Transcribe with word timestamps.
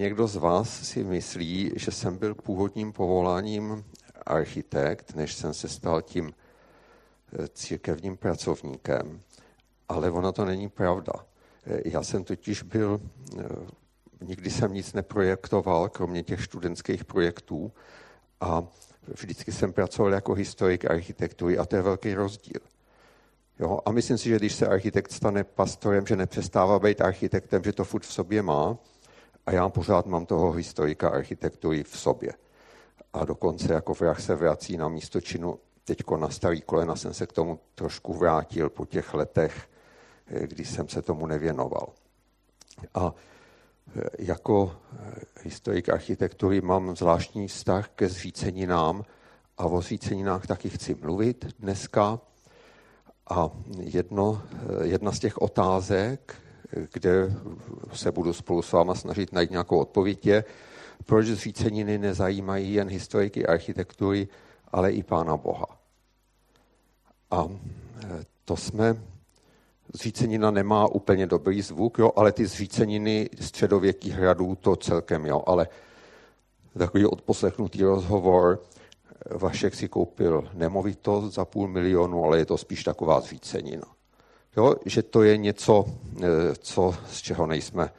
někdo 0.00 0.26
z 0.26 0.36
vás 0.36 0.88
si 0.88 1.04
myslí, 1.04 1.72
že 1.76 1.90
jsem 1.90 2.16
byl 2.16 2.34
původním 2.34 2.92
povoláním 2.92 3.84
architekt, 4.26 5.14
než 5.14 5.34
jsem 5.34 5.54
se 5.54 5.68
stal 5.68 6.02
tím 6.02 6.32
eh, 6.32 7.48
církevním 7.48 8.16
pracovníkem. 8.16 9.20
Ale 9.88 10.10
ono 10.10 10.32
to 10.32 10.44
není 10.44 10.68
pravda. 10.68 11.12
Eh, 11.66 11.80
já 11.84 12.02
jsem 12.02 12.24
totiž 12.24 12.62
byl, 12.62 13.00
eh, 13.38 13.44
nikdy 14.20 14.50
jsem 14.50 14.72
nic 14.72 14.92
neprojektoval, 14.92 15.88
kromě 15.88 16.22
těch 16.22 16.44
studentských 16.44 17.04
projektů 17.04 17.72
a 18.40 18.64
vždycky 19.20 19.52
jsem 19.52 19.72
pracoval 19.72 20.12
jako 20.12 20.34
historik 20.34 20.90
architektury 20.90 21.58
a 21.58 21.64
to 21.64 21.76
je 21.76 21.82
velký 21.82 22.14
rozdíl. 22.14 22.60
Jo? 23.58 23.80
A 23.84 23.92
myslím 23.92 24.18
si, 24.18 24.28
že 24.28 24.36
když 24.36 24.54
se 24.54 24.66
architekt 24.66 25.12
stane 25.12 25.44
pastorem, 25.44 26.06
že 26.06 26.16
nepřestává 26.16 26.78
být 26.78 27.00
architektem, 27.00 27.64
že 27.64 27.72
to 27.72 27.84
furt 27.84 28.02
v 28.02 28.12
sobě 28.12 28.42
má 28.42 28.78
a 29.50 29.52
já 29.52 29.68
pořád 29.68 30.06
mám 30.06 30.26
toho 30.26 30.52
historika 30.52 31.08
architektury 31.08 31.82
v 31.82 31.98
sobě. 31.98 32.32
A 33.12 33.24
dokonce 33.24 33.72
jako 33.72 33.94
vrah 33.94 34.20
se 34.20 34.34
vrací 34.34 34.76
na 34.76 34.88
místo 34.88 35.20
činu. 35.20 35.58
Teďko 35.84 36.16
na 36.16 36.28
starý 36.28 36.60
kolena 36.60 36.96
jsem 36.96 37.14
se 37.14 37.26
k 37.26 37.32
tomu 37.32 37.58
trošku 37.74 38.14
vrátil 38.14 38.70
po 38.70 38.86
těch 38.86 39.14
letech, 39.14 39.68
eh, 40.26 40.46
kdy 40.46 40.64
jsem 40.64 40.88
se 40.88 41.02
tomu 41.02 41.26
nevěnoval. 41.26 41.88
A 42.94 43.14
eh, 43.96 44.02
jako 44.18 44.76
eh, 44.92 45.20
historik 45.42 45.88
architektury 45.88 46.60
mám 46.60 46.96
zvláštní 46.96 47.48
vztah 47.48 47.88
ke 47.88 48.08
zříceninám 48.08 49.04
a 49.58 49.64
o 49.64 49.80
zříceninách 49.80 50.46
taky 50.46 50.68
chci 50.68 50.94
mluvit 50.94 51.46
dneska. 51.58 52.20
A 53.30 53.50
jedno, 53.78 54.42
jedna 54.82 55.12
z 55.12 55.18
těch 55.18 55.38
otázek, 55.38 56.36
kde 56.92 57.32
se 57.92 58.12
budu 58.12 58.32
spolu 58.32 58.62
s 58.62 58.72
váma 58.72 58.94
snažit 58.94 59.32
najít 59.32 59.50
nějakou 59.50 59.78
odpověď, 59.78 60.26
je, 60.26 60.44
proč 61.06 61.26
zříceniny 61.26 61.98
nezajímají 61.98 62.74
jen 62.74 62.88
historiky 62.88 63.46
architektury, 63.46 64.28
ale 64.72 64.92
i 64.92 65.02
Pána 65.02 65.36
Boha. 65.36 65.66
A 67.30 67.48
e, 67.48 68.24
to 68.44 68.56
jsme, 68.56 69.02
zřícenina 69.94 70.50
nemá 70.50 70.86
úplně 70.86 71.26
dobrý 71.26 71.62
zvuk, 71.62 71.98
jo, 71.98 72.12
ale 72.16 72.32
ty 72.32 72.46
zříceniny 72.46 73.30
středověkých 73.40 74.14
hradů 74.14 74.54
to 74.54 74.76
celkem, 74.76 75.26
jo, 75.26 75.42
ale 75.46 75.68
takový 76.78 77.06
odposlechnutý 77.06 77.82
rozhovor, 77.82 78.62
Vašek 79.30 79.74
si 79.74 79.88
koupil 79.88 80.48
nemovitost 80.54 81.34
za 81.34 81.44
půl 81.44 81.68
milionu, 81.68 82.24
ale 82.24 82.38
je 82.38 82.46
to 82.46 82.58
spíš 82.58 82.84
taková 82.84 83.20
zřícenina. 83.20 83.86
Jo, 84.56 84.74
že 84.86 85.02
to 85.02 85.22
je 85.22 85.36
něco, 85.36 85.84
e, 86.22 86.26
co, 86.54 86.94
z 87.10 87.20
čeho 87.20 87.46
nejsme, 87.46 87.90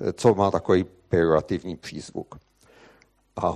e, 0.00 0.12
co 0.12 0.34
má 0.34 0.50
takový 0.50 0.84
pejorativní 1.08 1.76
přízvuk. 1.76 2.38
A 3.36 3.54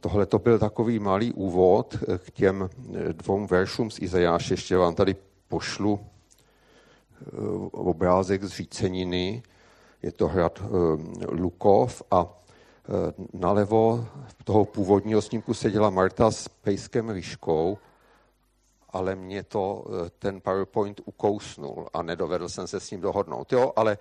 tohle 0.00 0.26
to 0.26 0.38
byl 0.38 0.58
takový 0.58 0.98
malý 0.98 1.32
úvod 1.32 1.96
k 2.18 2.30
těm 2.30 2.70
dvou 3.12 3.46
veršům 3.46 3.90
z 3.90 3.98
Izajáše. 3.98 4.54
Ještě 4.54 4.76
vám 4.76 4.94
tady 4.94 5.16
pošlu 5.48 6.00
eh, 6.00 7.26
obrázek 7.72 8.44
z 8.44 8.48
Říceniny. 8.48 9.42
Je 10.02 10.12
to 10.12 10.28
hrad 10.28 10.62
eh, 10.62 10.68
Lukov 11.30 12.02
a 12.10 12.26
eh, 12.26 13.14
nalevo 13.32 14.08
toho 14.44 14.64
původního 14.64 15.22
snímku 15.22 15.54
seděla 15.54 15.90
Marta 15.90 16.30
s 16.30 16.48
pejskem 16.48 17.08
Liškou, 17.08 17.78
ale 18.94 19.14
mě 19.14 19.42
to 19.42 19.84
ten 20.18 20.40
PowerPoint 20.40 21.00
ukousnul 21.04 21.88
a 21.92 22.02
nedovedl 22.02 22.48
jsem 22.48 22.66
se 22.66 22.80
s 22.80 22.90
ním 22.90 23.00
dohodnout. 23.00 23.52
Jo, 23.52 23.72
ale 23.76 23.98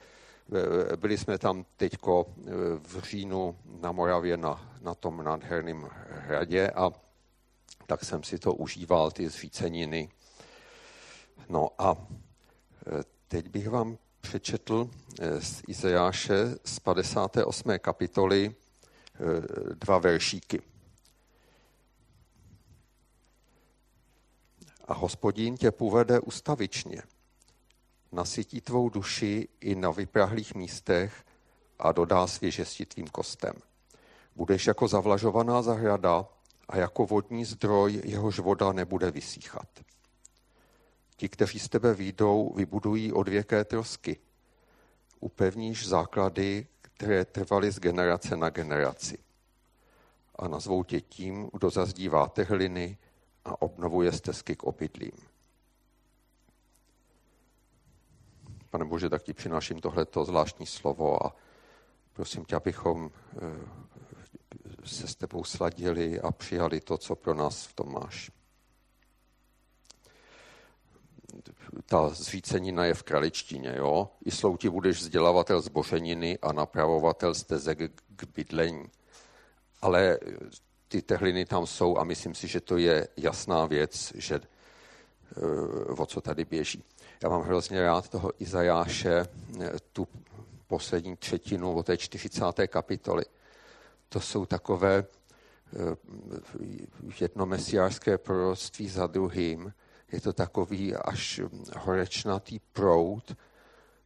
Eh, 0.52 0.98
byli 0.98 1.18
jsme 1.18 1.38
tam 1.38 1.66
teďko 1.78 2.26
eh, 2.28 2.52
v 2.80 3.00
říjnu 3.00 3.58
na 3.82 3.92
Moravě 3.92 4.38
na, 4.38 4.78
na 4.82 4.96
tom 4.96 5.24
nádherném 5.24 5.90
hradě 6.10 6.70
a 6.70 6.92
tak 7.88 8.04
jsem 8.04 8.24
si 8.24 8.40
to 8.40 8.54
užíval, 8.54 9.12
ty 9.12 9.30
zvíceniny. 9.30 10.10
No 11.50 11.70
a 11.78 11.98
eh, 12.88 13.04
teď 13.28 13.50
bych 13.50 13.70
vám 13.70 13.98
přečetl 14.22 14.90
z 15.40 15.62
Izajáše 15.68 16.36
z 16.66 16.80
58. 16.80 17.80
kapitoly 17.80 18.56
dva 19.74 19.98
veršíky. 19.98 20.62
A 24.84 24.94
hospodín 24.94 25.58
tě 25.58 25.72
povede 25.72 26.20
ustavičně 26.20 27.02
nasytí 28.14 28.62
tvou 28.62 28.90
duši 28.90 29.48
i 29.62 29.76
na 29.76 29.92
vyprahlých 29.92 30.56
místech 30.56 31.24
a 31.80 31.92
dodá 31.92 32.28
svěžesti 32.28 32.86
tvým 32.86 33.08
kostem. 33.08 33.54
Budeš 34.36 34.68
jako 34.68 34.88
zavlažovaná 34.88 35.62
zahrada 35.62 36.26
a 36.68 36.78
jako 36.78 37.06
vodní 37.06 37.46
zdroj, 37.46 38.02
jehož 38.06 38.40
voda 38.40 38.72
nebude 38.72 39.12
vysíchat. 39.12 39.68
Ti, 41.16 41.30
kteří 41.30 41.60
z 41.60 41.70
tebe 41.70 41.94
výjdou, 41.94 42.54
vybudují 42.56 43.14
odvěké 43.14 43.64
trosky. 43.66 44.20
Upevníš 45.20 45.88
základy, 45.88 46.68
které 46.82 47.26
trvaly 47.26 47.72
z 47.72 47.80
generace 47.80 48.38
na 48.38 48.50
generaci. 48.50 49.18
A 50.36 50.48
nazvou 50.48 50.84
tě 50.84 51.02
tím, 51.02 51.50
kdo 51.54 51.70
zazdívá 51.70 52.28
tehliny 52.28 52.98
a 53.46 53.62
obnovuje 53.62 54.12
stezky 54.12 54.56
k 54.56 54.64
obydlím. 54.64 55.12
Pane 58.70 58.86
Bože, 58.86 59.10
tak 59.10 59.24
ti 59.24 59.34
přináším 59.34 59.82
tohleto 59.82 60.26
zvláštní 60.26 60.66
slovo 60.66 61.26
a 61.26 61.36
prosím 62.14 62.46
tě, 62.46 62.56
abychom 62.56 63.12
eh, 63.12 63.40
se 64.86 65.08
s 65.08 65.16
tebou 65.16 65.44
sladili 65.44 66.22
a 66.22 66.32
přijali 66.32 66.82
to, 66.82 66.98
co 66.98 67.16
pro 67.16 67.34
nás 67.34 67.66
v 67.66 67.74
tom 67.74 67.94
máš. 67.94 68.32
Ta 71.86 72.10
zvícenina 72.10 72.86
je 72.86 72.94
v 72.94 73.04
kraličtině, 73.04 73.76
jo? 73.78 74.10
I 74.26 74.32
slouti 74.32 74.70
budeš 74.70 74.98
vzdělavatel 74.98 75.62
zbořeniny 75.62 76.40
a 76.40 76.54
napravovatel 76.54 77.36
stezek 77.36 77.80
k 78.16 78.24
bydlení. 78.36 78.86
Ale 79.82 80.20
ty 80.94 81.02
tehliny 81.02 81.46
tam 81.46 81.66
jsou 81.66 81.98
a 81.98 82.04
myslím 82.04 82.36
si, 82.36 82.48
že 82.48 82.62
to 82.62 82.78
je 82.78 83.08
jasná 83.18 83.66
věc, 83.66 84.14
že 84.16 84.36
eh, 84.36 85.42
o 85.98 86.06
co 86.06 86.22
tady 86.22 86.46
běží. 86.46 86.84
Já 87.24 87.30
mám 87.30 87.42
hrozně 87.42 87.82
rád 87.82 88.10
toho 88.10 88.32
Izajáše, 88.40 89.26
tu 89.94 90.08
poslední 90.68 91.18
třetinu 91.18 91.74
o 91.74 91.84
té 91.84 91.98
40. 91.98 92.44
kapitoly. 92.68 93.26
To 94.10 94.20
jsou 94.20 94.46
takové 94.46 95.04
eh, 95.04 95.96
jedno 97.20 97.46
mesiářské 97.46 98.18
proroctví 98.18 98.90
za 98.90 99.08
druhým. 99.08 99.74
Je 100.12 100.22
to 100.22 100.34
takový 100.34 100.96
až 100.96 101.42
horečnatý 101.78 102.60
prout. 102.60 103.36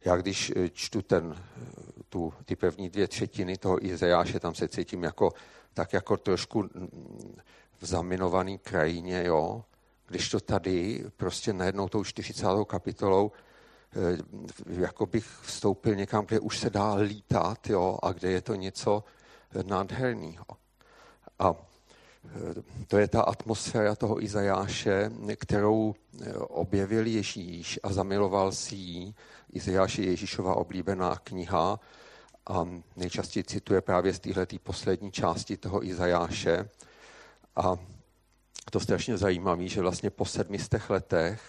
Já 0.04 0.16
když 0.16 0.52
eh, 0.56 0.68
čtu 0.68 1.02
ten, 1.02 1.36
eh, 1.36 1.64
tu, 2.08 2.32
ty 2.44 2.56
první 2.56 2.90
dvě 2.90 3.08
třetiny 3.08 3.56
toho 3.56 3.86
Izajáše, 3.86 4.40
tam 4.40 4.54
se 4.54 4.68
cítím 4.68 5.02
jako, 5.02 5.32
tak 5.78 5.92
jako 5.92 6.16
trošku 6.16 6.68
v 7.80 7.86
zaminované 7.86 8.58
krajině, 8.58 9.22
jo 9.24 9.64
když 10.08 10.28
to 10.28 10.40
tady 10.40 11.04
prostě 11.16 11.52
najednou 11.52 11.88
tou 11.88 12.04
40. 12.04 12.46
kapitolou 12.66 13.32
eh, 13.32 14.18
jako 14.66 15.06
bych 15.06 15.26
vstoupil 15.42 15.94
někam, 15.94 16.26
kde 16.26 16.40
už 16.40 16.58
se 16.58 16.70
dá 16.70 16.94
lítat 16.94 17.70
jo, 17.70 17.98
a 18.02 18.12
kde 18.12 18.30
je 18.30 18.40
to 18.40 18.54
něco 18.54 19.04
nádherného. 19.62 20.46
A 21.38 21.54
eh, 21.54 22.62
to 22.86 22.98
je 22.98 23.08
ta 23.08 23.22
atmosféra 23.22 23.94
toho 23.94 24.22
Izajáše, 24.22 25.10
kterou 25.36 25.94
eh, 25.94 26.32
objevil 26.38 27.06
Ježíš 27.06 27.80
a 27.82 27.92
zamiloval 27.92 28.52
si 28.52 28.74
ji. 28.74 29.14
Izajáš 29.52 29.98
je 29.98 30.06
Ježíšova 30.06 30.54
oblíbená 30.54 31.16
kniha 31.24 31.80
a 32.48 32.68
nejčastěji 32.96 33.44
cituje 33.44 33.80
právě 33.80 34.12
z 34.12 34.20
téhle 34.20 34.46
poslední 34.62 35.12
části 35.12 35.56
toho 35.56 35.84
Izajáše. 35.84 36.68
A 37.56 37.76
to 38.70 38.80
strašně 38.80 39.16
zajímavé, 39.16 39.68
že 39.68 39.80
vlastně 39.80 40.10
po 40.10 40.24
sedmistech 40.24 40.90
letech 40.90 41.40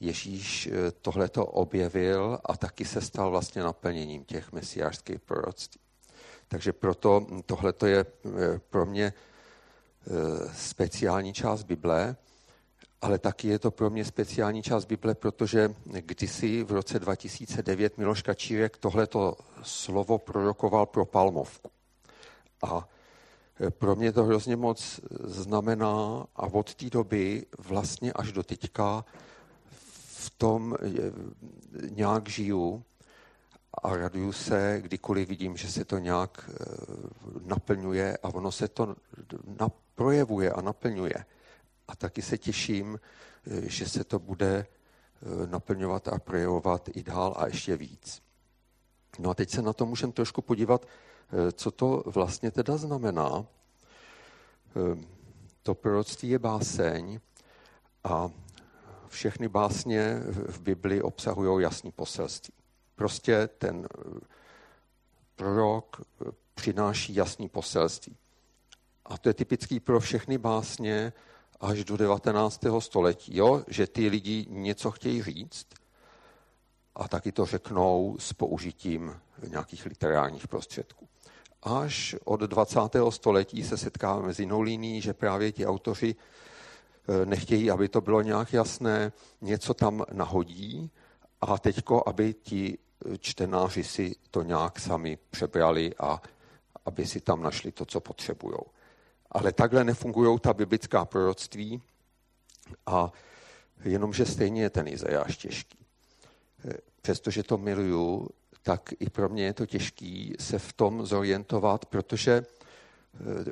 Ježíš 0.00 0.66
eh, 0.66 0.90
tohleto 0.90 1.46
objevil 1.46 2.38
a 2.44 2.56
taky 2.56 2.84
se 2.84 3.00
stal 3.00 3.30
vlastně 3.30 3.62
naplněním 3.62 4.24
těch 4.24 4.52
mesiářských 4.52 5.20
proroctví. 5.20 5.80
Takže 6.48 6.72
proto 6.72 7.26
tohleto 7.46 7.86
je 7.86 8.00
eh, 8.04 8.58
pro 8.70 8.86
mě 8.86 9.12
eh, 9.12 10.10
speciální 10.54 11.32
část 11.32 11.62
Bible, 11.62 12.16
ale 13.04 13.18
taky 13.18 13.48
je 13.48 13.58
to 13.58 13.70
pro 13.70 13.90
mě 13.90 14.04
speciální 14.04 14.62
část 14.62 14.84
Bible, 14.84 15.14
protože 15.14 15.74
kdysi 15.84 16.62
v 16.62 16.72
roce 16.72 16.98
2009 16.98 17.98
Miloš 17.98 18.22
Kačírek 18.22 18.76
tohleto 18.76 19.36
slovo 19.62 20.18
prorokoval 20.18 20.86
pro 20.86 21.04
Palmovku. 21.04 21.70
A 22.62 22.88
pro 23.70 23.96
mě 23.96 24.12
to 24.12 24.24
hrozně 24.24 24.56
moc 24.56 25.00
znamená 25.24 26.26
a 26.36 26.42
od 26.42 26.74
té 26.74 26.90
doby 26.90 27.46
vlastně 27.58 28.12
až 28.12 28.32
do 28.32 28.42
teďka 28.42 29.04
v 30.06 30.30
tom 30.30 30.76
nějak 31.90 32.28
žiju 32.28 32.84
a 33.82 33.96
raduju 33.96 34.32
se, 34.32 34.78
kdykoliv 34.82 35.28
vidím, 35.28 35.56
že 35.56 35.68
se 35.70 35.84
to 35.84 35.98
nějak 35.98 36.50
eh, 36.50 36.64
naplňuje 37.44 38.16
a 38.22 38.28
ono 38.28 38.52
se 38.52 38.68
to 38.68 38.96
projevuje 39.94 40.52
a 40.52 40.60
naplňuje. 40.60 41.24
A 41.88 41.96
taky 41.96 42.22
se 42.22 42.38
těším, 42.38 43.00
eh, 43.46 43.68
že 43.68 43.88
se 43.88 44.04
to 44.04 44.18
bude 44.18 44.66
naplňovat 45.46 46.08
a 46.08 46.18
projevovat 46.18 46.88
i 46.94 47.02
dál 47.02 47.34
a 47.36 47.46
ještě 47.46 47.76
víc. 47.76 48.22
No 49.18 49.30
a 49.30 49.34
teď 49.34 49.50
se 49.50 49.62
na 49.62 49.72
to 49.72 49.86
můžeme 49.86 50.12
trošku 50.12 50.42
podívat, 50.42 50.86
co 51.52 51.70
to 51.70 52.02
vlastně 52.06 52.50
teda 52.50 52.76
znamená. 52.76 53.46
To 55.62 55.74
proroctví 55.74 56.28
je 56.28 56.38
báseň 56.38 57.20
a 58.04 58.30
všechny 59.08 59.48
básně 59.48 60.20
v 60.26 60.60
Bibli 60.60 61.02
obsahují 61.02 61.62
jasný 61.62 61.92
poselství. 61.92 62.54
Prostě 62.94 63.46
ten 63.46 63.86
eh, 63.98 64.20
prorok 65.36 66.00
eh, 66.00 66.30
přináší 66.54 67.14
jasný 67.14 67.48
poselství. 67.48 68.16
A 69.04 69.18
to 69.18 69.28
je 69.28 69.34
typický 69.34 69.80
pro 69.80 70.00
všechny 70.00 70.38
básně 70.38 71.12
až 71.60 71.84
do 71.84 71.96
19. 71.96 72.60
století, 72.78 73.36
jo? 73.36 73.64
že 73.68 73.86
ty 73.86 74.08
lidi 74.08 74.46
něco 74.48 74.90
chtějí 74.90 75.22
říct 75.22 75.66
a 76.94 77.08
taky 77.08 77.32
to 77.32 77.46
řeknou 77.46 78.16
s 78.18 78.32
použitím 78.32 79.20
nějakých 79.48 79.86
literárních 79.86 80.48
prostředků. 80.48 81.08
Až 81.62 82.16
od 82.24 82.40
20. 82.40 82.78
století 83.10 83.64
se 83.64 83.76
setkáváme 83.76 84.34
s 84.34 84.40
jinou 84.40 84.60
linií, 84.60 85.00
že 85.00 85.14
právě 85.14 85.52
ti 85.52 85.66
autoři 85.66 86.14
eh, 86.14 87.26
nechtějí, 87.26 87.70
aby 87.70 87.88
to 87.88 88.00
bylo 88.00 88.22
nějak 88.22 88.52
jasné, 88.52 89.12
něco 89.40 89.74
tam 89.74 90.04
nahodí 90.12 90.90
a 91.40 91.58
teďko, 91.58 92.02
aby 92.06 92.34
ti 92.34 92.78
čtenáři 93.18 93.84
si 93.84 94.16
to 94.30 94.42
nějak 94.42 94.80
sami 94.80 95.18
přebrali 95.30 95.94
a 95.98 96.22
aby 96.84 97.06
si 97.06 97.20
tam 97.20 97.42
našli 97.42 97.72
to, 97.72 97.84
co 97.84 98.00
potřebují. 98.00 98.56
Ale 99.34 99.52
takhle 99.52 99.84
nefungují 99.84 100.38
ta 100.38 100.52
biblická 100.52 101.04
proroctví 101.04 101.82
a 102.86 103.12
jenomže 103.84 104.26
stejně 104.26 104.62
je 104.62 104.70
ten 104.70 104.88
Izajáš 104.88 105.36
těžký. 105.36 105.78
Přestože 107.02 107.42
to 107.42 107.58
miluju, 107.58 108.28
tak 108.62 108.90
i 109.00 109.10
pro 109.10 109.28
mě 109.28 109.44
je 109.44 109.52
to 109.52 109.66
těžký 109.66 110.34
se 110.40 110.58
v 110.58 110.72
tom 110.72 111.06
zorientovat, 111.06 111.86
protože 111.86 112.46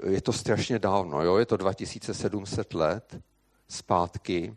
je 0.09 0.23
to 0.23 0.33
strašně 0.33 0.79
dávno, 0.79 1.23
jo? 1.23 1.37
je 1.37 1.47
to 1.47 1.57
2700 1.57 2.75
let 2.75 3.21
zpátky 3.69 4.57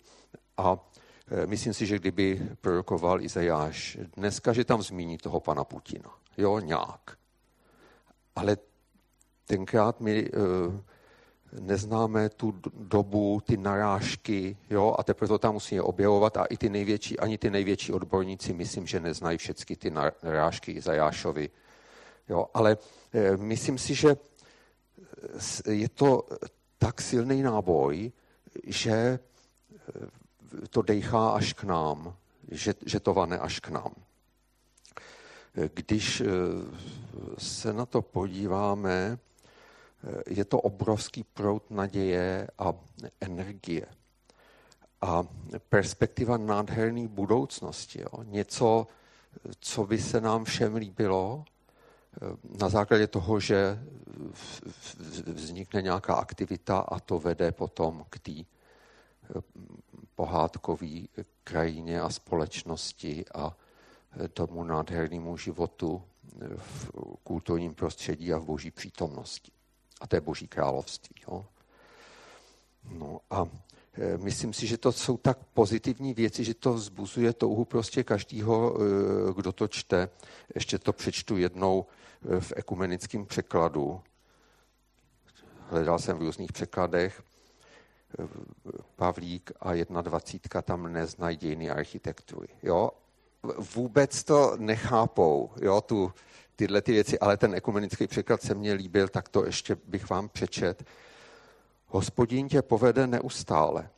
a 0.58 0.80
Eh, 1.28 1.48
myslím 1.48 1.74
si, 1.74 1.86
že 1.86 2.00
kdyby 2.00 2.50
prorokoval 2.62 3.22
Izajáš 3.22 3.98
dneska, 4.18 4.54
že 4.54 4.66
tam 4.66 4.82
zmíní 4.82 5.18
toho 5.18 5.40
pana 5.40 5.64
Putina. 5.64 6.12
Jo, 6.38 6.60
nějak. 6.60 7.18
Ale 8.36 8.58
tenkrát 9.46 10.02
uh, 10.02 10.08
neznáme 11.60 12.30
tu 12.30 12.54
dobu, 12.74 13.42
ty 13.46 13.58
narážky, 13.58 14.58
jo, 14.70 14.96
a 15.00 15.04
teprve 15.04 15.28
to 15.28 15.38
tam 15.38 15.54
musíme 15.54 15.82
objevovat 15.82 16.38
a 16.38 16.46
i 16.46 16.58
ty 16.58 16.70
největší, 16.70 17.20
ani 17.20 17.38
ty 17.38 17.50
největší 17.50 17.94
odborníci, 17.94 18.54
myslím, 18.54 18.88
že 18.88 19.00
neznají 19.00 19.38
všechny 19.38 19.76
ty 19.76 19.92
narážky 20.24 20.72
Izajášovi. 20.72 21.50
Jo, 22.30 22.46
ale 22.54 22.78
uh, 22.78 23.42
myslím 23.42 23.78
si, 23.78 23.96
že 23.96 24.16
je 25.70 25.90
to 25.90 26.28
tak 26.78 27.02
silný 27.02 27.42
náboj, 27.42 28.12
že 28.68 29.20
to 30.70 30.82
dejchá 30.82 31.30
až 31.30 31.54
k 31.54 31.64
nám, 31.64 32.16
že, 32.52 32.74
že 32.86 33.00
to 33.00 33.14
vane 33.14 33.40
až 33.40 33.60
k 33.60 33.70
nám. 33.70 33.94
Když 35.74 36.22
eh, 36.22 36.26
se 37.38 37.74
na 37.74 37.86
to 37.86 38.02
podíváme, 38.02 38.92
eh, 38.92 39.18
je 40.28 40.46
to 40.46 40.62
obrovský 40.62 41.24
prout 41.24 41.72
naděje 41.72 42.48
a 42.60 42.74
energie. 43.22 43.86
A 45.02 45.24
perspektiva 45.70 46.38
nádherné 46.38 47.08
budoucnosti. 47.08 48.02
Jo. 48.02 48.24
Něco, 48.24 48.88
co 49.60 49.86
by 49.86 49.98
se 49.98 50.22
nám 50.22 50.44
všem 50.44 50.76
líbilo, 50.76 51.46
eh, 51.46 52.20
na 52.60 52.70
základě 52.70 53.08
toho, 53.08 53.40
že 53.40 53.80
vznikne 55.26 55.82
nějaká 55.82 56.14
aktivita 56.14 56.80
a 56.80 57.00
to 57.00 57.20
vede 57.20 57.52
potom 57.52 58.06
k 58.10 58.20
té 58.20 58.32
pohádkové 60.16 61.02
krajině 61.44 62.02
a 62.02 62.10
společnosti 62.10 63.26
a 63.36 63.58
tomu 64.34 64.64
nádhernému 64.64 65.38
životu 65.38 66.04
v 66.58 66.90
kulturním 67.24 67.74
prostředí 67.74 68.34
a 68.34 68.38
v 68.38 68.46
boží 68.46 68.72
přítomnosti. 68.72 69.55
A 70.06 70.08
to 70.08 70.16
je 70.16 70.22
boží 70.22 70.48
království. 70.48 71.16
Jo? 71.28 71.46
No 72.90 73.20
a 73.30 73.48
e, 73.94 74.18
myslím 74.18 74.54
si, 74.54 74.68
že 74.68 74.78
to 74.78 74.92
jsou 74.92 75.18
tak 75.18 75.38
pozitivní 75.54 76.14
věci, 76.14 76.44
že 76.44 76.54
to 76.54 76.74
vzbuzuje 76.74 77.34
touhu 77.34 77.66
prostě 77.66 78.04
každýho, 78.04 78.78
e, 78.78 79.34
kdo 79.34 79.52
to 79.52 79.68
čte. 79.68 80.10
Ještě 80.56 80.80
to 80.80 80.94
přečtu 80.94 81.38
jednou 81.38 81.86
e, 82.38 82.40
v 82.40 82.54
ekumenickém 82.56 83.26
překladu. 83.26 84.02
Hledal 85.70 86.00
jsem 86.00 86.18
v 86.18 86.22
různých 86.22 86.52
překladech. 86.54 87.24
Pavlík 88.96 89.52
a 89.60 89.74
21 90.02 90.62
tam 90.62 90.94
neznají 90.94 91.38
dějiny 91.38 91.70
architektury. 91.70 92.48
Jo? 92.64 92.92
Vůbec 93.76 94.24
to 94.24 94.54
nechápou, 94.58 95.52
jo, 95.62 95.82
tu, 95.82 96.14
tyhle 96.56 96.82
ty 96.82 96.92
věci, 96.92 97.20
ale 97.20 97.38
ten 97.38 97.56
ekumenický 97.56 98.08
překlad 98.08 98.42
se 98.42 98.54
mně 98.54 98.74
líbil, 98.74 99.08
tak 99.08 99.30
to 99.30 99.46
ještě 99.46 99.78
bych 99.86 100.10
vám 100.10 100.30
přečet. 100.30 100.84
Hospodín 101.88 102.48
tě 102.48 102.62
povede 102.62 103.08
neustále, 103.08 103.90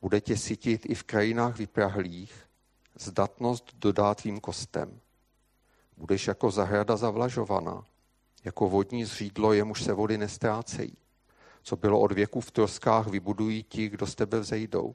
bude 0.00 0.20
tě 0.20 0.36
sytit 0.36 0.86
i 0.86 0.94
v 0.94 1.02
krajinách 1.02 1.58
vyprahlých, 1.58 2.34
zdatnost 2.98 3.74
dodá 3.74 4.14
tvým 4.14 4.40
kostem. 4.40 5.00
Budeš 5.96 6.26
jako 6.26 6.50
zahrada 6.50 6.96
zavlažovaná, 6.96 7.84
jako 8.44 8.68
vodní 8.68 9.04
zřídlo, 9.04 9.52
jemuž 9.52 9.82
se 9.82 9.92
vody 9.92 10.18
nestrácejí 10.18 10.96
co 11.64 11.76
bylo 11.76 12.00
od 12.00 12.12
věku 12.12 12.40
v 12.40 12.50
troskách, 12.50 13.06
vybudují 13.06 13.62
ti, 13.62 13.88
kdo 13.88 14.06
z 14.06 14.14
tebe 14.14 14.40
vzejdou. 14.40 14.94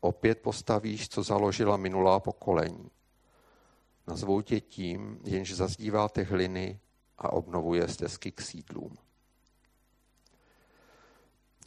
Opět 0.00 0.38
postavíš, 0.38 1.08
co 1.08 1.22
založila 1.22 1.76
minulá 1.76 2.20
pokolení. 2.20 2.90
Nazvou 4.06 4.40
tě 4.40 4.60
tím, 4.60 5.20
jenž 5.24 5.54
zazdíváte 5.54 6.22
hliny 6.22 6.80
a 7.18 7.32
obnovuje 7.32 7.88
stezky 7.88 8.32
k 8.32 8.40
sídlům. 8.40 8.96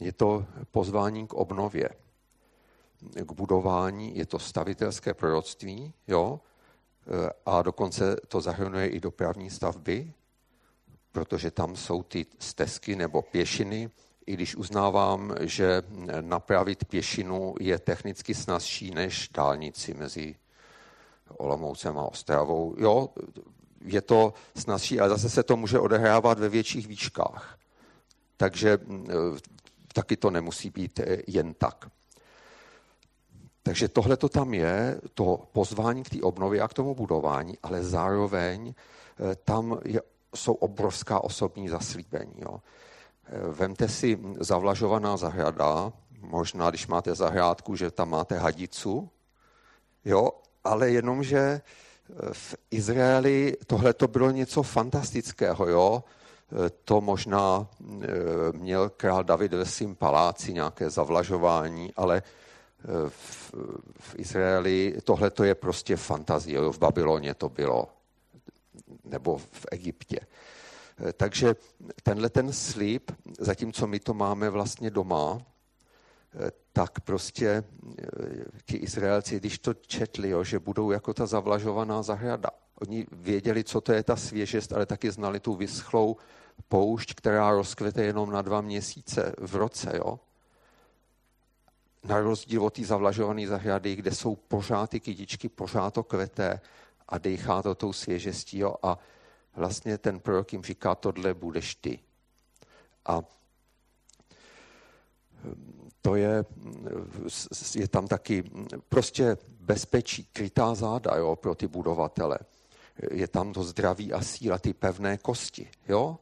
Je 0.00 0.12
to 0.12 0.46
pozvání 0.70 1.26
k 1.26 1.34
obnově, 1.34 1.88
k 3.14 3.32
budování, 3.32 4.16
je 4.16 4.26
to 4.26 4.38
stavitelské 4.38 5.14
proroctví, 5.14 5.92
jo, 6.08 6.40
a 7.46 7.62
dokonce 7.62 8.16
to 8.28 8.40
zahrnuje 8.40 8.88
i 8.88 9.00
dopravní 9.00 9.50
stavby, 9.50 10.12
protože 11.12 11.50
tam 11.50 11.76
jsou 11.76 12.02
ty 12.02 12.26
stezky 12.38 12.96
nebo 12.96 13.22
pěšiny, 13.22 13.90
i 14.26 14.34
když 14.34 14.56
uznávám, 14.56 15.34
že 15.40 15.82
napravit 16.20 16.84
pěšinu 16.84 17.54
je 17.60 17.78
technicky 17.78 18.34
snazší 18.34 18.90
než 18.90 19.28
dálnici 19.28 19.94
mezi 19.94 20.36
Olomoucem 21.28 21.98
a 21.98 22.02
Ostravou. 22.02 22.74
Jo, 22.78 23.08
je 23.84 24.00
to 24.00 24.34
snazší, 24.56 25.00
ale 25.00 25.08
zase 25.08 25.30
se 25.30 25.42
to 25.42 25.56
může 25.56 25.78
odehrávat 25.78 26.38
ve 26.38 26.48
větších 26.48 26.86
výškách. 26.86 27.58
Takže 28.36 28.78
taky 29.92 30.16
to 30.16 30.30
nemusí 30.30 30.70
být 30.70 31.00
jen 31.26 31.54
tak. 31.54 31.90
Takže 33.62 33.88
tohle 33.88 34.16
to 34.16 34.28
tam 34.28 34.54
je, 34.54 35.00
to 35.14 35.48
pozvání 35.52 36.02
k 36.02 36.10
té 36.10 36.22
obnově 36.22 36.60
a 36.60 36.68
k 36.68 36.74
tomu 36.74 36.94
budování, 36.94 37.58
ale 37.62 37.82
zároveň 37.82 38.74
eh, 38.74 39.36
tam 39.36 39.78
je 39.84 40.00
jsou 40.34 40.54
obrovská 40.54 41.24
osobní 41.24 41.68
zaslíbení. 41.68 42.34
Jo. 42.36 42.60
Vemte 43.50 43.88
si 43.88 44.18
zavlažovaná 44.40 45.16
zahrada, 45.16 45.92
možná 46.20 46.70
když 46.70 46.86
máte 46.86 47.14
zahrádku, 47.14 47.76
že 47.76 47.90
tam 47.90 48.10
máte 48.10 48.38
hadicu, 48.38 49.10
jo, 50.04 50.30
ale 50.64 50.90
jenomže 50.90 51.60
v 52.32 52.54
Izraeli 52.70 53.56
tohle 53.66 53.92
to 53.92 54.08
bylo 54.08 54.30
něco 54.30 54.62
fantastického, 54.62 55.68
jo. 55.68 56.04
To 56.84 57.00
možná 57.00 57.66
e, 57.80 58.06
měl 58.52 58.90
král 58.90 59.24
David 59.24 59.52
ve 59.52 59.66
svým 59.66 59.94
paláci 59.94 60.52
nějaké 60.52 60.90
zavlažování, 60.90 61.92
ale 61.96 62.22
v, 63.08 63.54
Izraeli 64.16 64.96
tohle 65.04 65.30
to 65.30 65.44
je 65.44 65.54
prostě 65.54 65.96
fantazie. 65.96 66.56
Jo. 66.56 66.72
V 66.72 66.78
Babyloně 66.78 67.34
to 67.34 67.48
bylo 67.48 67.88
nebo 69.04 69.38
v 69.38 69.66
Egyptě. 69.70 70.20
Eh, 70.98 71.12
takže 71.12 71.56
tenhle 72.02 72.30
ten 72.30 72.52
slib, 72.52 73.10
zatímco 73.38 73.86
my 73.86 74.00
to 74.00 74.14
máme 74.14 74.50
vlastně 74.50 74.90
doma, 74.90 75.38
eh, 76.34 76.50
tak 76.74 77.00
prostě 77.00 77.64
eh, 77.98 78.06
ti 78.66 78.76
Izraelci, 78.76 79.40
když 79.40 79.58
to 79.58 79.74
četli, 79.74 80.28
jo, 80.28 80.44
že 80.44 80.58
budou 80.58 80.90
jako 80.90 81.14
ta 81.14 81.26
zavlažovaná 81.26 82.02
zahrada, 82.02 82.50
Oni 82.80 83.06
věděli, 83.12 83.64
co 83.64 83.80
to 83.80 83.92
je 83.92 84.02
ta 84.02 84.16
svěžest, 84.16 84.72
ale 84.72 84.86
taky 84.86 85.10
znali 85.10 85.40
tu 85.40 85.54
vyschlou 85.54 86.16
poušť, 86.68 87.14
která 87.14 87.50
rozkvete 87.50 88.04
jenom 88.04 88.30
na 88.30 88.42
dva 88.42 88.60
měsíce 88.60 89.34
v 89.38 89.54
roce. 89.54 89.92
Jo? 89.96 90.20
Na 92.04 92.20
rozdíl 92.20 92.64
od 92.64 92.74
té 92.74 92.84
zavlažované 92.84 93.46
zahrady, 93.46 93.96
kde 93.96 94.10
jsou 94.10 94.36
pořád 94.36 94.90
ty 94.90 95.00
kytičky, 95.00 95.48
pořád 95.48 95.94
to 95.94 96.02
kvete 96.02 96.60
a 97.08 97.18
dechá 97.18 97.62
to 97.62 97.74
tou 97.74 97.92
svěžestí. 97.92 98.58
Jo? 98.58 98.74
A 98.82 98.98
vlastně 99.56 99.98
ten 99.98 100.20
prorok 100.20 100.52
jim 100.52 100.62
říká, 100.62 100.94
tohle 100.94 101.34
budeš 101.34 101.74
ty. 101.74 101.98
A 103.06 103.22
to 106.02 106.14
je, 106.14 106.44
je 107.74 107.88
tam 107.88 108.08
taky 108.08 108.44
prostě 108.88 109.36
bezpečí, 109.60 110.24
krytá 110.32 110.74
záda 110.74 111.16
jo, 111.16 111.36
pro 111.36 111.54
ty 111.54 111.66
budovatele. 111.68 112.38
Je 113.10 113.28
tam 113.28 113.52
to 113.52 113.64
zdraví 113.64 114.12
a 114.12 114.20
síla, 114.20 114.58
ty 114.58 114.74
pevné 114.74 115.18
kosti. 115.18 115.70
Jo? 115.88 116.18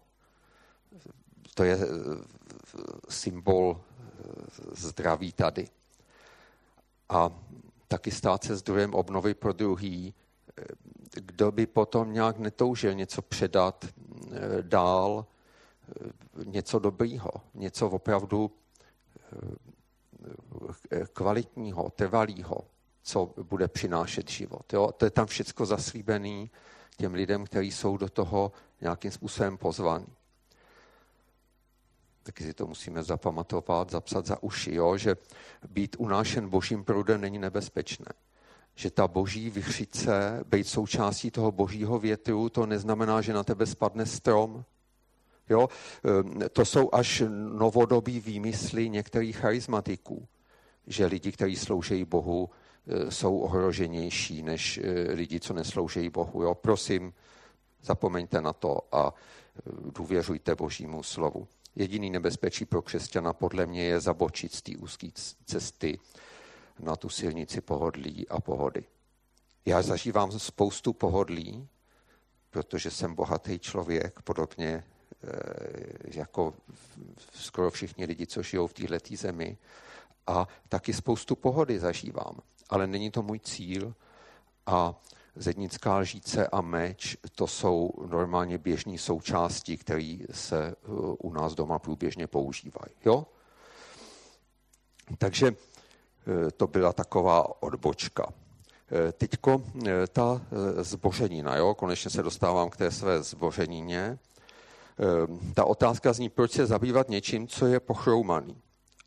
To 1.55 1.65
je 1.65 1.79
symbol 3.09 3.81
zdraví 4.73 5.33
tady. 5.33 5.69
A 7.09 7.31
taky 7.89 8.11
stát 8.11 8.45
se 8.45 8.57
zdrojem 8.57 8.95
obnovy 8.95 9.35
pro 9.35 9.53
druhý, 9.53 10.15
kdo 11.15 11.53
by 11.53 11.67
potom 11.67 12.13
nějak 12.13 12.39
netoužil 12.39 12.95
něco 12.95 13.23
předat 13.23 13.87
dál, 14.63 15.27
něco 16.45 16.79
dobrýho, 16.79 17.31
něco 17.55 17.91
opravdu 17.91 18.51
Eh, 18.51 18.62
kvalitního, 21.13 21.91
trvalého, 21.91 22.65
co 23.03 23.35
bude 23.43 23.69
přinášet 23.69 24.31
život. 24.31 24.73
Jo? 24.73 24.93
To 24.97 25.05
je 25.05 25.11
tam 25.11 25.27
všechno 25.27 25.67
zaslíbený 25.67 26.51
těm 26.97 27.15
lidem, 27.15 27.45
kteří 27.45 27.73
jsou 27.73 27.97
do 27.97 28.09
toho 28.09 28.53
nějakým 28.81 29.11
způsobem 29.11 29.59
pozvaní. 29.59 30.07
Taky 32.23 32.45
si 32.45 32.55
to 32.55 32.67
musíme 32.67 33.03
zapamatovat, 33.03 33.91
zapsat 33.91 34.27
za 34.27 34.43
uši, 34.43 34.75
jo? 34.75 34.97
že 34.97 35.17
být 35.69 35.97
unášen 35.99 36.49
božím 36.49 36.85
proudem 36.85 37.21
není 37.21 37.39
nebezpečné. 37.39 38.13
Že 38.75 38.91
ta 38.91 39.09
boží 39.09 39.51
vychřice, 39.51 40.45
být 40.45 40.69
součástí 40.69 41.31
toho 41.31 41.53
božího 41.53 41.99
větru, 41.99 42.49
to 42.49 42.67
neznamená, 42.67 43.21
že 43.21 43.33
na 43.33 43.45
tebe 43.45 43.67
spadne 43.67 44.07
strom, 44.07 44.65
Jo? 45.53 45.69
Ehm, 46.05 46.41
to 46.53 46.65
jsou 46.65 46.89
až 46.93 47.23
novodobí 47.29 48.21
výmysly 48.21 48.89
některých 48.91 49.37
charismatiků, 49.37 50.29
že 50.87 51.07
lidi, 51.07 51.33
kteří 51.33 51.57
slouží 51.57 52.05
Bohu, 52.05 52.51
e, 52.87 53.11
jsou 53.11 53.39
ohroženější 53.39 54.43
než 54.43 54.79
e, 54.79 55.13
lidi, 55.13 55.41
co 55.41 55.55
neslouží 55.55 56.09
Bohu. 56.09 56.43
Jo? 56.43 56.55
Prosím, 56.55 57.13
zapomeňte 57.83 58.41
na 58.41 58.53
to 58.53 58.79
a 58.93 59.15
e, 59.15 59.61
důvěřujte 59.91 60.55
Božímu 60.55 61.03
slovu. 61.03 61.49
Jediný 61.77 62.11
nebezpečí 62.11 62.65
pro 62.65 62.83
křesťana 62.83 63.33
podle 63.33 63.67
mě 63.67 63.85
je 63.85 64.01
zabočit 64.01 64.55
z 64.55 64.63
té 64.63 64.73
úzké 64.79 65.09
cesty 65.45 65.99
na 66.81 66.97
tu 66.97 67.09
silnici 67.09 67.61
pohodlí 67.61 68.29
a 68.29 68.41
pohody. 68.41 68.85
Já 69.67 69.83
zažívám 69.83 70.39
spoustu 70.39 70.93
pohodlí, 70.93 71.69
protože 72.51 72.91
jsem 72.91 73.15
bohatý 73.15 73.59
člověk, 73.59 74.23
podobně 74.23 74.85
jako 76.05 76.55
skoro 77.35 77.71
všichni 77.71 78.05
lidi, 78.05 78.27
co 78.27 78.43
žijou 78.43 78.67
v 78.67 78.73
této 78.73 79.17
zemi. 79.17 79.57
A 80.27 80.49
taky 80.69 80.93
spoustu 80.93 81.37
pohody 81.37 81.79
zažívám. 81.79 82.41
Ale 82.69 82.87
není 82.87 83.11
to 83.11 83.23
můj 83.23 83.39
cíl 83.39 83.95
a 84.67 84.95
zednická 85.37 85.99
lžíce 85.99 86.47
a 86.47 86.61
meč, 86.61 87.17
to 87.35 87.47
jsou 87.47 87.91
normálně 88.07 88.59
běžné 88.59 88.99
součásti, 88.99 89.77
které 89.77 90.17
se 90.31 90.69
eh, 90.69 90.75
u 91.19 91.33
nás 91.33 91.55
doma 91.55 91.79
průběžně 91.79 92.27
používají. 92.27 92.95
Jo? 93.05 93.27
Takže 95.19 95.49
eh, 95.49 96.51
to 96.51 96.67
byla 96.67 96.93
taková 96.93 97.63
odbočka. 97.63 98.33
Teďko 99.13 99.63
ta 100.13 100.43
zbořenina, 100.77 101.57
jo? 101.57 101.75
konečně 101.75 102.11
se 102.11 102.23
dostávám 102.23 102.71
k 102.71 102.77
té 102.77 102.91
své 102.91 103.23
zbořenině. 103.23 104.19
Ehm, 104.99 105.53
ta 105.55 105.65
otázka 105.65 106.13
zní, 106.13 106.29
proč 106.29 106.53
se 106.53 106.67
zabývat 106.67 107.09
něčím, 107.09 107.49
co 107.49 107.67
je 107.67 107.81
pochroumaný 107.81 108.57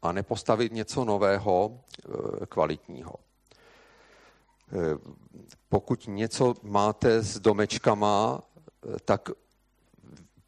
a 0.01 0.11
nepostavit 0.11 0.73
něco 0.73 1.05
nového, 1.05 1.79
eh, 1.79 2.45
kvalitního. 2.45 3.15
Ehm, 4.71 5.15
pokud 5.69 6.07
něco 6.07 6.53
máte 6.63 7.23
s 7.23 7.39
domečkama, 7.39 8.41
eh, 8.41 8.95
tak 9.05 9.29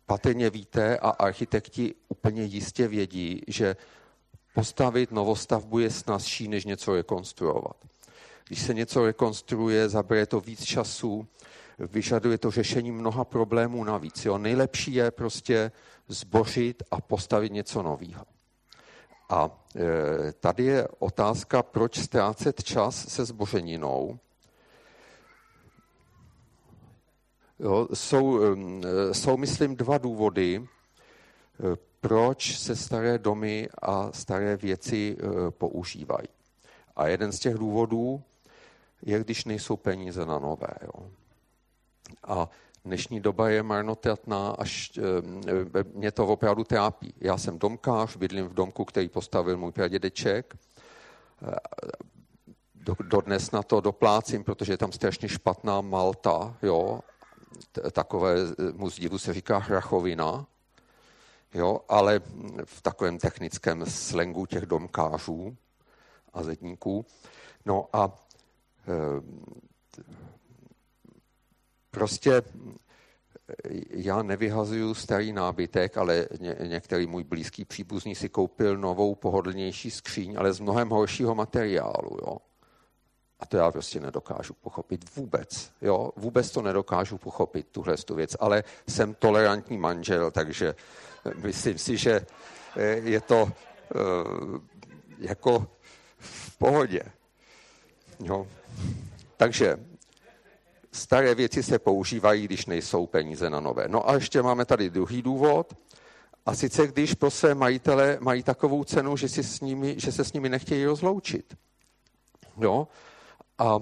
patrně 0.06 0.50
víte 0.50 0.98
a 0.98 1.10
architekti 1.10 1.96
úplně 2.10 2.44
jistě 2.44 2.88
vědí, 2.88 3.42
že 3.48 3.76
postavit 4.54 5.12
novostavbu 5.12 5.80
je 5.80 5.90
snazší, 5.92 6.48
než 6.48 6.66
něco 6.66 6.96
rekonstruovat. 6.96 7.78
Když 8.48 8.62
se 8.62 8.74
něco 8.74 9.06
rekonstruuje, 9.06 9.90
zabere 9.90 10.26
to 10.26 10.40
víc 10.40 10.64
času, 10.64 11.28
vyžaduje 11.80 12.38
to 12.38 12.52
řešení 12.52 12.92
mnoha 12.92 13.26
problémů 13.26 13.84
navíc. 13.84 14.26
Jo? 14.26 14.38
Nejlepší 14.38 14.94
je 14.94 15.12
prostě 15.12 15.72
zbořit 16.08 16.84
a 16.92 17.02
postavit 17.02 17.52
něco 17.52 17.84
nového. 17.84 18.26
A 19.30 19.50
e, 19.76 20.34
tady 20.34 20.64
je 20.64 20.88
otázka, 21.00 21.64
proč 21.64 22.00
ztrácet 22.00 22.64
čas 22.64 23.08
se 23.08 23.26
zbořeninou. 23.26 24.20
Jo, 27.60 27.88
jsou, 27.94 28.40
e, 28.42 29.14
jsou, 29.14 29.38
myslím, 29.38 29.76
dva 29.76 29.98
důvody, 29.98 30.56
e, 30.56 30.68
proč 32.02 32.58
se 32.58 32.76
staré 32.76 33.18
domy 33.18 33.70
a 33.82 34.12
staré 34.12 34.58
věci 34.58 35.18
používají. 35.50 36.28
A 36.96 37.08
jeden 37.08 37.32
z 37.32 37.40
těch 37.40 37.54
důvodů 37.54 38.24
je, 39.02 39.20
když 39.20 39.46
nejsou 39.46 39.78
peníze 39.78 40.26
na 40.26 40.40
nové. 40.40 40.74
Jo. 40.82 41.10
A 42.24 42.50
dnešní 42.86 43.20
doba 43.20 43.50
je 43.50 43.64
marnotratná, 43.64 44.50
až 44.50 44.98
e, 44.98 45.02
mě 45.94 46.12
to 46.12 46.28
opravdu 46.28 46.64
trápí. 46.64 47.14
Já 47.22 47.38
jsem 47.38 47.60
domkář, 47.60 48.18
bydlím 48.18 48.46
v 48.48 48.54
domku, 48.54 48.86
který 48.86 49.10
postavil 49.10 49.58
můj 49.58 49.72
pradědeček. 49.72 50.56
E, 50.56 51.56
do, 52.76 52.96
dodnes 53.04 53.52
na 53.52 53.64
to 53.64 53.82
doplácím, 53.82 54.44
protože 54.44 54.74
je 54.74 54.78
tam 54.78 54.92
strašně 54.92 55.30
špatná 55.30 55.82
malta, 55.82 56.58
jo. 56.62 57.00
Takové, 57.92 58.36
mu 58.74 58.90
zdivu 58.90 59.18
se 59.18 59.34
říká 59.34 59.58
hrachovina, 59.58 60.46
jo, 61.54 61.82
ale 61.90 62.22
v 62.66 62.82
takovém 62.82 63.18
technickém 63.18 63.86
slengu 63.86 64.46
těch 64.46 64.66
domkářů 64.66 65.58
a 66.34 66.44
zedníků. 66.44 67.06
No 67.66 67.90
a 67.94 68.12
e, 68.88 68.92
Prostě 71.98 72.34
eh, 72.34 72.42
já 73.90 74.24
nevyhazuju 74.24 74.94
starý 74.94 75.34
nábytek, 75.34 75.98
ale 75.98 76.28
ně, 76.40 76.56
některý 76.62 77.08
můj 77.08 77.24
blízký 77.24 77.66
příbuzný 77.66 78.16
si 78.16 78.30
koupil 78.30 78.78
novou 78.78 79.16
pohodlnější 79.16 79.92
skříň, 79.92 80.36
ale 80.38 80.54
z 80.54 80.60
mnohem 80.60 80.90
horšího 80.90 81.36
materiálu. 81.36 82.18
Jo? 82.22 82.38
A 83.40 83.46
to 83.46 83.58
já 83.58 83.72
prostě 83.72 84.00
nedokážu 84.00 84.54
pochopit 84.54 85.16
vůbec. 85.16 85.72
Jo? 85.82 86.12
Vůbec 86.16 86.52
to 86.52 86.62
nedokážu 86.62 87.18
pochopit, 87.18 87.68
tuhle 87.72 87.98
tu 87.98 88.16
věc. 88.16 88.36
Ale 88.40 88.64
jsem 88.88 89.14
tolerantní 89.14 89.78
manžel, 89.78 90.32
takže 90.32 90.76
eh, 91.26 91.34
myslím 91.36 91.78
si, 91.78 91.98
že 91.98 92.26
eh, 92.76 92.86
je 92.86 93.22
to 93.22 93.52
jako 95.18 95.68
v 96.18 96.58
pohodě. 96.58 97.02
Jo? 98.20 98.48
Takže 99.38 99.78
staré 100.98 101.36
věci 101.36 101.64
se 101.64 101.80
používají, 101.80 102.46
když 102.46 102.66
nejsou 102.66 103.06
peníze 103.06 103.50
na 103.50 103.60
nové. 103.60 103.88
No 103.88 104.10
a 104.10 104.14
ještě 104.14 104.42
máme 104.42 104.66
tady 104.66 104.90
druhý 104.90 105.22
důvod, 105.22 105.74
a 106.46 106.56
sice 106.56 106.88
když 106.88 107.14
pro 107.14 107.32
své 107.32 107.56
majitele 107.56 108.18
mají 108.22 108.44
takovou 108.44 108.84
cenu, 108.84 109.18
že, 109.18 109.30
si 109.30 109.44
s 109.44 109.62
nimi, 109.62 109.96
že 109.98 110.12
se 110.12 110.24
s 110.24 110.34
nimi 110.34 110.50
nechtějí 110.50 110.86
rozloučit. 110.86 111.58
Jo? 112.58 112.88
A 113.58 113.80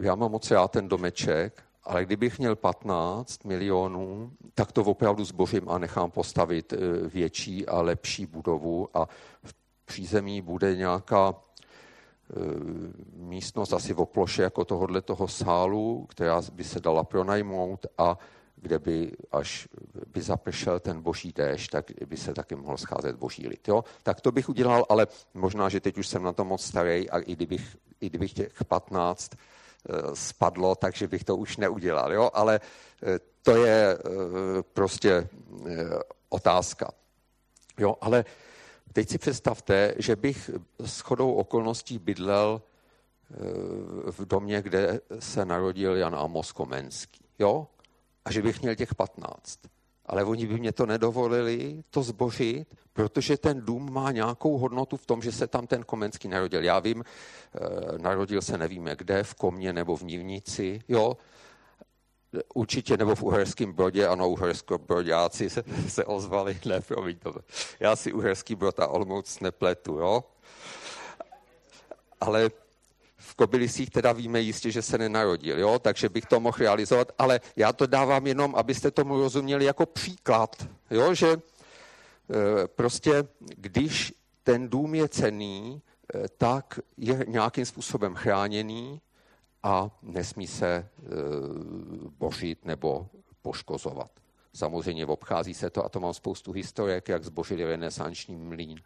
já 0.00 0.14
mám 0.14 0.30
moc 0.30 0.50
rád 0.50 0.70
ten 0.70 0.88
domeček, 0.88 1.62
ale 1.84 2.04
kdybych 2.04 2.38
měl 2.38 2.56
15 2.56 3.44
milionů, 3.44 4.32
tak 4.54 4.72
to 4.72 4.82
opravdu 4.82 5.24
zbořím 5.24 5.68
a 5.68 5.78
nechám 5.78 6.10
postavit 6.10 6.72
e, 6.72 6.76
větší 7.08 7.66
a 7.66 7.80
lepší 7.82 8.26
budovu 8.26 8.88
a 8.94 9.08
v 9.44 9.54
přízemí 9.84 10.40
bude 10.40 10.76
nějaká 10.76 11.34
místnost 13.16 13.72
asi 13.72 13.94
v 13.94 14.04
ploše 14.04 14.42
jako 14.42 14.64
tohohle 14.64 15.00
toho 15.00 15.28
sálu, 15.28 16.06
která 16.10 16.42
by 16.52 16.64
se 16.64 16.80
dala 16.80 17.04
pronajmout 17.04 17.86
a 17.98 18.18
kde 18.56 18.78
by, 18.78 19.12
až 19.32 19.68
by 20.06 20.22
zapršel 20.22 20.80
ten 20.80 21.00
boží 21.00 21.32
déšť, 21.32 21.70
tak 21.70 21.84
by 22.06 22.16
se 22.16 22.34
taky 22.34 22.54
mohl 22.56 22.76
scházet 22.76 23.16
boží 23.16 23.48
lid. 23.48 23.68
Jo? 23.68 23.84
Tak 24.02 24.20
to 24.20 24.32
bych 24.32 24.48
udělal, 24.48 24.86
ale 24.88 25.06
možná, 25.34 25.68
že 25.68 25.80
teď 25.80 25.98
už 25.98 26.08
jsem 26.08 26.22
na 26.22 26.32
to 26.32 26.44
moc 26.44 26.64
starý 26.64 27.10
a 27.10 27.18
i 27.18 27.32
kdybych, 27.36 27.76
i 28.00 28.06
kdybych 28.06 28.32
těch 28.32 28.64
15 28.64 29.30
spadlo, 30.14 30.74
takže 30.74 31.08
bych 31.08 31.24
to 31.24 31.36
už 31.36 31.56
neudělal. 31.56 32.12
Jo? 32.12 32.30
Ale 32.34 32.60
to 33.42 33.64
je 33.64 33.98
prostě 34.72 35.28
otázka. 36.28 36.90
Jo, 37.78 37.96
ale 38.00 38.24
teď 38.94 39.08
si 39.08 39.18
představte, 39.18 39.94
že 39.98 40.16
bych 40.16 40.50
s 40.84 41.00
chodou 41.00 41.32
okolností 41.32 41.98
bydlel 41.98 42.62
v 44.10 44.24
domě, 44.24 44.62
kde 44.62 45.00
se 45.18 45.44
narodil 45.44 45.96
Jan 45.96 46.14
Amos 46.14 46.52
Komenský. 46.52 47.24
Jo? 47.38 47.66
A 48.24 48.32
že 48.32 48.42
bych 48.42 48.62
měl 48.62 48.74
těch 48.74 48.94
15 48.94 49.58
ale 50.06 50.24
oni 50.24 50.46
by 50.46 50.58
mě 50.58 50.72
to 50.72 50.86
nedovolili 50.86 51.84
to 51.90 52.02
zbořit, 52.02 52.68
protože 52.92 53.36
ten 53.36 53.60
dům 53.60 53.92
má 53.92 54.12
nějakou 54.12 54.58
hodnotu 54.58 54.96
v 54.96 55.06
tom, 55.06 55.22
že 55.22 55.32
se 55.32 55.46
tam 55.46 55.66
ten 55.66 55.82
Komenský 55.82 56.28
narodil. 56.28 56.64
Já 56.64 56.78
vím, 56.78 57.04
eh, 57.04 57.98
narodil 57.98 58.42
se 58.42 58.58
nevíme 58.58 58.96
kde, 58.96 59.22
v 59.22 59.34
Komě 59.34 59.72
nebo 59.72 59.96
v 59.96 60.02
Nivnici, 60.02 60.80
jo, 60.88 61.16
určitě, 62.54 62.96
nebo 62.96 63.14
v 63.14 63.22
Uherském 63.22 63.72
Brodě, 63.72 64.06
ano, 64.06 64.30
Uhersko-Brodáci 64.30 65.50
se, 65.50 65.64
se 65.88 66.04
ozvali, 66.04 66.58
ne, 66.66 66.80
promiň 66.80 67.16
to. 67.18 67.34
Já 67.80 67.96
si 67.96 68.12
Uherský 68.12 68.54
Brod 68.54 68.80
a 68.80 68.86
Olmouc 68.86 69.40
nepletu, 69.40 69.98
jo. 69.98 70.24
Ale 72.20 72.50
v 73.16 73.34
Kobylisích 73.34 73.90
teda 73.90 74.12
víme 74.12 74.40
jistě, 74.40 74.70
že 74.70 74.82
se 74.82 74.98
nenarodil, 74.98 75.58
jo? 75.58 75.78
takže 75.78 76.08
bych 76.08 76.26
to 76.26 76.40
mohl 76.40 76.58
realizovat, 76.58 77.12
ale 77.18 77.40
já 77.56 77.72
to 77.72 77.86
dávám 77.86 78.26
jenom, 78.26 78.54
abyste 78.54 78.90
tomu 78.90 79.18
rozuměli 79.18 79.64
jako 79.64 79.86
příklad, 79.86 80.68
jo? 80.90 81.14
že 81.14 81.28
e, 81.32 81.38
prostě 82.66 83.24
když 83.38 84.12
ten 84.42 84.68
dům 84.68 84.94
je 84.94 85.08
cený, 85.08 85.82
e, 86.14 86.28
tak 86.28 86.80
je 86.96 87.24
nějakým 87.28 87.66
způsobem 87.66 88.14
chráněný 88.14 89.00
a 89.64 89.90
nesmí 90.02 90.46
se 90.46 90.66
e, 90.66 90.88
bořit 92.18 92.64
nebo 92.64 93.08
poškozovat. 93.42 94.10
Samozřejmě 94.52 95.06
obchází 95.06 95.54
se 95.54 95.70
to, 95.70 95.84
a 95.84 95.88
to 95.88 96.00
mám 96.00 96.14
spoustu 96.14 96.52
historiek, 96.52 97.08
jak 97.08 97.24
zbožili 97.24 97.64
renesanční 97.64 98.36
mlín 98.36 98.80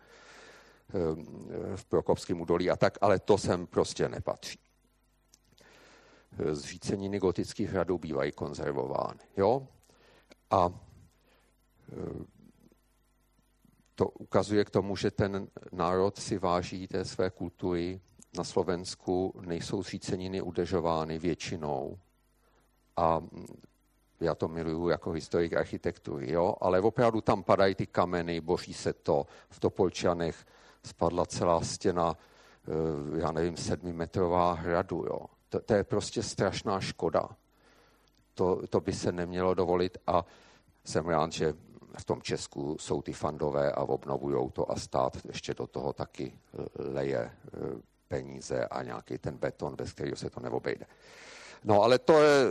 v 1.76 1.84
Prokopském 1.84 2.40
údolí 2.40 2.70
a 2.70 2.76
tak, 2.76 2.98
ale 3.00 3.18
to 3.18 3.38
sem 3.38 3.66
prostě 3.66 4.08
nepatří. 4.08 4.58
Zříceniny 6.52 7.18
gotických 7.18 7.70
hradů 7.70 7.98
bývají 7.98 8.32
konzervovány. 8.32 9.20
Jo? 9.36 9.68
A 10.50 10.68
e, 10.68 12.38
to 13.94 14.08
ukazuje 14.08 14.64
k 14.64 14.70
tomu, 14.70 14.96
že 14.96 15.10
ten 15.10 15.48
národ 15.72 16.18
si 16.18 16.38
váží 16.38 16.88
té 16.88 17.04
své 17.04 17.30
kultury. 17.30 18.00
Na 18.36 18.44
Slovensku 18.44 19.34
nejsou 19.40 19.82
zříceniny 19.82 20.42
udržovány 20.42 21.18
většinou. 21.18 21.98
A 22.96 23.22
já 24.20 24.34
to 24.34 24.48
miluju 24.48 24.88
jako 24.88 25.10
historik 25.10 25.52
architektury, 25.52 26.32
jo? 26.32 26.54
ale 26.60 26.80
opravdu 26.80 27.20
tam 27.20 27.42
padají 27.42 27.74
ty 27.74 27.86
kameny, 27.86 28.40
boží 28.40 28.74
se 28.74 28.92
to 28.92 29.26
v 29.50 29.60
Topolčanech, 29.60 30.46
spadla 30.82 31.26
celá 31.26 31.60
stěna, 31.60 32.16
eh, 32.16 33.20
já 33.20 33.32
nevím, 33.32 33.56
sedmimetrová 33.56 34.52
hradu. 34.52 35.04
Jo. 35.06 35.20
To, 35.48 35.60
to 35.60 35.74
je 35.74 35.84
prostě 35.84 36.22
strašná 36.22 36.80
škoda. 36.80 37.28
To, 38.34 38.66
to 38.70 38.80
by 38.80 38.92
se 38.92 39.12
nemělo 39.12 39.54
dovolit 39.54 39.98
a 40.06 40.24
jsem 40.84 41.06
rád, 41.06 41.32
že 41.32 41.54
v 41.98 42.04
tom 42.04 42.22
Česku 42.22 42.76
jsou 42.80 43.02
ty 43.02 43.12
fandové 43.12 43.72
a 43.72 43.80
obnovují 43.80 44.50
to 44.50 44.70
a 44.70 44.76
stát 44.76 45.16
ještě 45.24 45.54
do 45.54 45.66
toho 45.66 45.92
taky 45.92 46.32
eh, 46.32 46.66
leje 46.82 47.18
eh, 47.18 47.80
peníze 48.08 48.66
a 48.66 48.82
nějaký 48.82 49.18
ten 49.18 49.36
beton, 49.36 49.76
bez 49.76 49.92
kterého 49.92 50.16
se 50.16 50.30
to 50.30 50.40
neobejde. 50.40 50.86
No 51.64 51.82
ale 51.82 51.98
to 51.98 52.22
je 52.22 52.46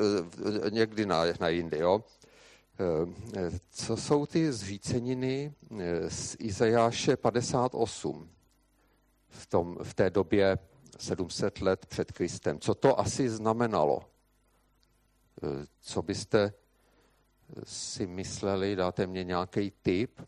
někdy 0.70 1.06
na, 1.06 1.24
na 1.40 1.50
jindy. 1.50 1.80
Jo. 1.80 2.04
Co 3.70 3.98
jsou 3.98 4.26
ty 4.26 4.52
zříceniny 4.54 5.54
z 6.08 6.36
Izajáše 6.40 7.18
58 7.18 8.30
v, 9.30 9.48
tom, 9.48 9.78
v 9.84 9.93
té 9.93 10.10
době 10.10 10.58
700 11.00 11.62
let 11.62 11.86
před 11.86 12.12
Kristem? 12.12 12.60
Co 12.60 12.76
to 12.76 13.00
asi 13.00 13.30
znamenalo? 13.30 14.10
Co 15.82 16.02
byste 16.02 16.54
si 17.63 18.08
mysleli? 18.08 18.76
Dáte 18.76 19.08
mě 19.08 19.24
nějaký 19.24 19.72
tip? 19.82 20.22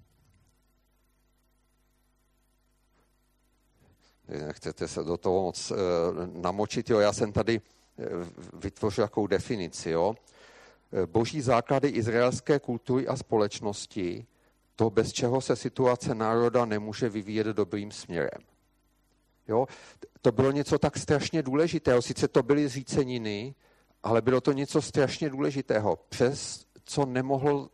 Chcete 4.51 4.87
se 4.87 5.03
do 5.03 5.17
toho 5.17 5.41
moc 5.41 5.71
namočit? 6.33 6.89
Jo, 6.89 6.99
já 6.99 7.13
jsem 7.13 7.31
tady 7.31 7.61
vytvořil 8.53 9.01
jakou 9.01 9.27
definici. 9.27 9.89
Jo? 9.89 10.15
Eh, 10.93 11.05
boží 11.05 11.41
základy 11.41 11.87
izraelské 11.87 12.59
kultury 12.59 13.07
a 13.07 13.15
společnosti, 13.15 14.25
to 14.75 14.89
bez 14.89 15.13
čeho 15.13 15.41
se 15.41 15.55
situace 15.55 16.15
národa 16.15 16.65
nemůže 16.65 17.09
vyvíjet 17.09 17.47
dobrým 17.47 17.91
směrem. 17.91 18.41
Jo? 19.47 19.67
To 20.21 20.31
bylo 20.31 20.51
něco 20.51 20.79
tak 20.79 20.97
strašně 20.97 21.43
důležitého. 21.43 22.01
Sice 22.01 22.27
to 22.27 22.43
byly 22.43 22.67
zříceniny, 22.67 23.55
ale 24.03 24.21
bylo 24.21 24.41
to 24.41 24.51
něco 24.51 24.81
strašně 24.81 25.29
důležitého, 25.29 25.99
přes 26.09 26.65
co 26.83 27.05
nemohl 27.05 27.69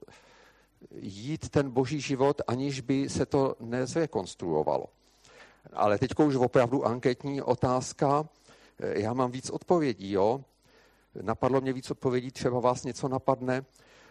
jít 0.96 1.50
ten 1.50 1.70
boží 1.70 2.02
život, 2.02 2.42
aniž 2.48 2.82
by 2.82 3.10
se 3.10 3.26
to 3.26 3.56
nezrekonstruovalo. 3.60 4.86
Ale 5.74 5.98
teď 5.98 6.20
už 6.20 6.36
opravdu 6.36 6.86
anketní 6.86 7.42
otázka. 7.42 8.30
Eh, 8.80 9.02
já 9.02 9.14
mám 9.14 9.32
víc 9.32 9.50
odpovědí. 9.50 10.12
Jo? 10.12 10.44
Napadlo 11.22 11.62
mě 11.62 11.74
víc 11.74 11.92
odpovědí, 11.92 12.32
třeba 12.32 12.60
vás 12.60 12.84
něco 12.84 13.08
napadne. 13.08 13.66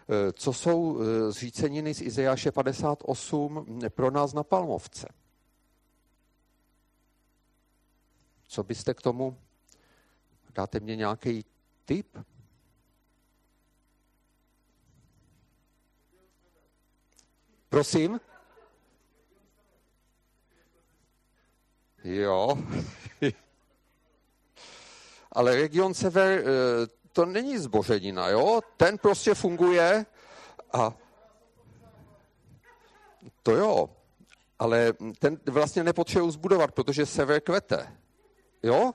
E, 0.09 0.33
co 0.33 0.53
jsou 0.53 0.99
e, 1.01 1.31
zříceniny 1.31 1.93
z 1.93 2.01
Izajáše 2.01 2.51
58 2.51 3.79
pro 3.89 4.11
nás 4.11 4.33
na 4.33 4.43
Palmovce? 4.43 5.07
Co 8.47 8.63
byste 8.63 8.93
k 8.93 9.01
tomu? 9.01 9.37
Dáte 10.55 10.79
mě 10.79 10.95
nějaký 10.95 11.45
tip? 11.85 12.17
Prosím? 17.69 18.19
Jo, 22.05 22.57
ale 25.31 25.55
region 25.55 25.93
sever 25.93 26.39
eh, 26.39 26.43
to 27.13 27.25
není 27.25 27.57
zbořenina, 27.57 28.29
jo? 28.29 28.61
Ten 28.77 28.97
prostě 28.97 29.33
funguje 29.33 30.05
a 30.73 30.93
to 33.43 33.51
jo, 33.51 33.89
ale 34.59 34.93
ten 35.19 35.39
vlastně 35.45 35.83
nepotřebuje 35.83 36.31
zbudovat, 36.31 36.71
protože 36.71 37.05
sever 37.05 37.41
kvete. 37.41 37.97
Jo? 38.63 38.93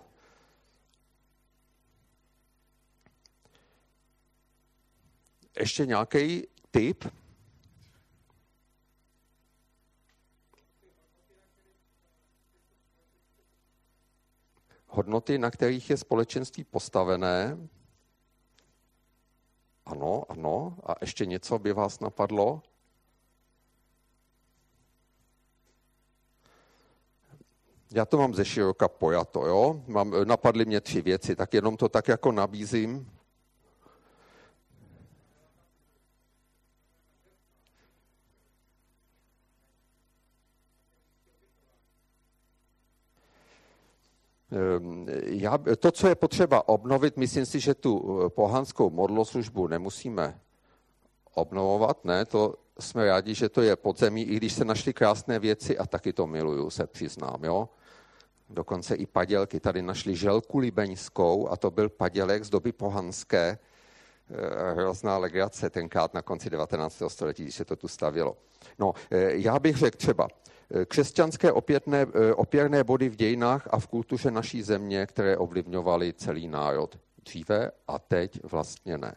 Ještě 5.58 5.86
nějaký 5.86 6.46
tip? 6.70 7.04
Hodnoty, 14.90 15.38
na 15.38 15.50
kterých 15.50 15.90
je 15.90 15.96
společenství 15.96 16.64
postavené. 16.64 17.58
Ano, 19.86 20.24
ano. 20.28 20.76
A 20.86 20.94
ještě 21.00 21.26
něco 21.26 21.58
by 21.58 21.72
vás 21.72 22.00
napadlo? 22.00 22.62
Já 27.92 28.04
to 28.04 28.18
mám 28.18 28.34
ze 28.34 28.44
široka 28.44 28.88
pojato, 28.88 29.46
jo? 29.46 29.82
Mám, 29.86 30.14
napadly 30.24 30.64
mě 30.64 30.80
tři 30.80 31.02
věci, 31.02 31.36
tak 31.36 31.54
jenom 31.54 31.76
to 31.76 31.88
tak 31.88 32.08
jako 32.08 32.32
nabízím. 32.32 33.10
Já, 45.24 45.58
to, 45.78 45.90
co 45.90 46.08
je 46.08 46.14
potřeba 46.14 46.68
obnovit, 46.68 47.16
myslím 47.16 47.46
si, 47.46 47.60
že 47.60 47.74
tu 47.74 48.20
eh, 48.26 48.30
pohanskou 48.30 48.90
modloslužbu 48.90 49.66
nemusíme 49.66 50.40
obnovovat, 51.34 52.04
ne, 52.04 52.24
to 52.24 52.54
jsme 52.80 53.04
rádi, 53.04 53.34
že 53.34 53.48
to 53.48 53.62
je 53.62 53.76
podzemí, 53.76 54.22
i 54.22 54.36
když 54.36 54.52
se 54.52 54.64
našly 54.64 54.92
krásné 54.92 55.38
věci 55.38 55.78
a 55.78 55.86
taky 55.86 56.12
to 56.12 56.26
miluju, 56.26 56.70
se 56.70 56.86
přiznám, 56.86 57.44
jo. 57.44 57.68
Dokonce 58.50 58.94
i 58.94 59.06
padělky. 59.06 59.60
Tady 59.60 59.82
našli 59.82 60.16
želku 60.16 60.58
libeňskou 60.58 61.48
a 61.48 61.56
to 61.56 61.70
byl 61.70 61.88
padělek 61.88 62.44
z 62.44 62.50
doby 62.50 62.72
pohanské. 62.72 63.58
Eh, 64.30 64.72
hrozná 64.74 65.18
legrace 65.18 65.70
tenkrát 65.70 66.14
na 66.14 66.22
konci 66.22 66.50
19. 66.50 67.02
století, 67.08 67.42
když 67.42 67.54
se 67.54 67.64
to 67.64 67.76
tu 67.76 67.88
stavělo. 67.88 68.36
No, 68.78 68.92
eh, 69.10 69.36
já 69.36 69.58
bych 69.58 69.76
řekl 69.76 69.96
třeba, 69.96 70.28
křesťanské 70.84 71.52
opětné, 71.52 72.06
eh, 72.14 72.34
opěrné 72.34 72.84
body 72.84 73.08
v 73.08 73.16
dějinách 73.16 73.68
a 73.70 73.78
v 73.78 73.86
kultuře 73.86 74.30
naší 74.30 74.62
země, 74.62 75.06
které 75.06 75.36
ovlivňovaly 75.36 76.12
celý 76.12 76.48
národ. 76.48 76.98
dříve 77.24 77.70
a 77.88 77.98
teď 77.98 78.44
vlastně 78.44 78.98
ne. 78.98 79.14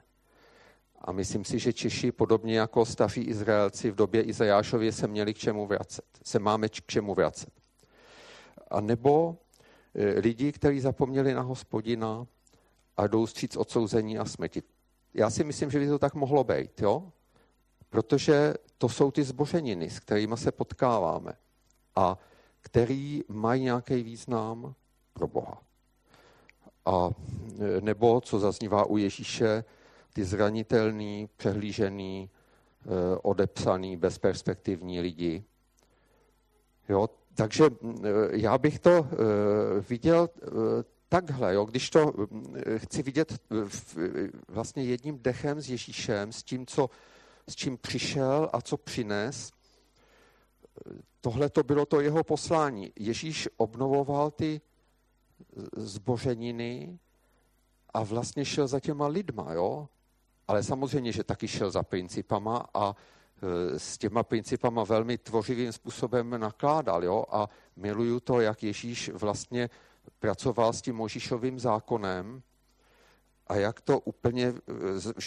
A 1.02 1.12
myslím 1.12 1.46
si, 1.46 1.60
že 1.60 1.74
Češi, 1.74 2.12
podobně 2.12 2.60
jako 2.60 2.86
staří 2.86 3.22
Izraelci 3.22 3.92
v 3.92 3.96
době 3.96 4.22
Izajášově, 4.22 4.92
se 4.92 5.08
měli 5.08 5.34
k 5.34 5.38
čemu 5.38 5.68
vracet. 5.68 6.06
Se 6.24 6.39
máme 6.39 6.70
k 6.70 6.72
čemu 6.72 7.13
vracet. 7.13 7.54
A 8.68 8.82
nebo 8.82 9.38
e, 9.96 10.20
lidi, 10.20 10.52
kteří 10.52 10.80
zapomněli 10.80 11.34
na 11.34 11.42
hospodina 11.42 12.28
a 12.98 13.08
jdou 13.08 13.28
stříc 13.28 13.56
odsouzení 13.58 14.18
a 14.18 14.26
smrti. 14.26 14.63
Já 15.13 15.30
si 15.30 15.44
myslím, 15.44 15.72
že 15.72 15.80
by 15.80 15.88
to 15.88 16.00
tak 16.00 16.13
mohlo 16.13 16.44
být, 16.44 16.82
jo? 16.82 17.12
Protože 17.93 18.53
to 18.77 18.89
jsou 18.89 19.12
ty 19.12 19.23
zbořeniny, 19.23 19.89
s 19.89 19.99
kterými 19.99 20.38
se 20.38 20.51
potkáváme 20.51 21.34
a 21.95 22.17
který 22.62 23.23
mají 23.27 23.63
nějaký 23.63 24.03
význam 24.03 24.75
pro 25.13 25.27
Boha. 25.27 25.62
A 26.86 27.10
e, 27.60 27.82
nebo, 27.82 28.21
co 28.21 28.39
zaznívá 28.39 28.86
u 28.86 28.97
Ježíše, 28.97 29.63
ty 30.13 30.25
zranitelný, 30.25 31.29
přehlížený, 31.38 32.29
e, 32.29 33.17
odepsaný, 33.17 33.97
bezperspektivní 33.97 35.01
lidi. 35.01 35.43
Jo, 36.89 37.10
takže 37.36 37.65
e, 37.65 37.69
já 38.32 38.58
bych 38.58 38.79
to 38.79 39.08
viděl 39.89 40.29
takhle, 41.10 41.53
jo, 41.53 41.65
když 41.65 41.89
to 41.89 42.13
chci 42.77 43.03
vidět 43.03 43.39
vlastně 44.47 44.84
jedním 44.84 45.19
dechem 45.21 45.62
s 45.62 45.69
Ježíšem, 45.69 46.32
s 46.32 46.43
tím, 46.43 46.65
co, 46.65 46.89
s 47.49 47.56
čím 47.56 47.77
přišel 47.77 48.49
a 48.53 48.62
co 48.62 48.77
přines, 48.77 49.51
tohle 51.21 51.49
to 51.49 51.63
bylo 51.63 51.86
to 51.86 52.01
jeho 52.01 52.23
poslání. 52.23 52.93
Ježíš 52.99 53.49
obnovoval 53.58 54.32
ty 54.32 54.62
zbořeniny 55.77 56.99
a 57.93 58.03
vlastně 58.03 58.45
šel 58.45 58.67
za 58.67 58.79
těma 58.79 59.08
lidma, 59.08 59.53
jo? 59.53 59.89
Ale 60.47 60.63
samozřejmě, 60.63 61.12
že 61.12 61.23
taky 61.23 61.47
šel 61.47 61.71
za 61.71 61.84
principama 61.84 62.65
a 62.73 62.95
e, 63.75 63.79
s 63.79 63.97
těma 63.97 64.23
principama 64.23 64.84
velmi 64.84 65.17
tvořivým 65.17 65.71
způsobem 65.71 66.29
nakládal, 66.29 67.03
jo? 67.03 67.25
A 67.32 67.49
miluju 67.75 68.19
to, 68.19 68.41
jak 68.41 68.63
Ježíš 68.63 69.10
vlastně 69.10 69.69
pracoval 70.19 70.73
s 70.73 70.82
tím 70.82 70.95
Možíšovým 70.95 71.60
zákonem 71.60 72.41
a 73.47 73.56
jak 73.56 73.82
to 73.82 73.99
úplně 73.99 74.53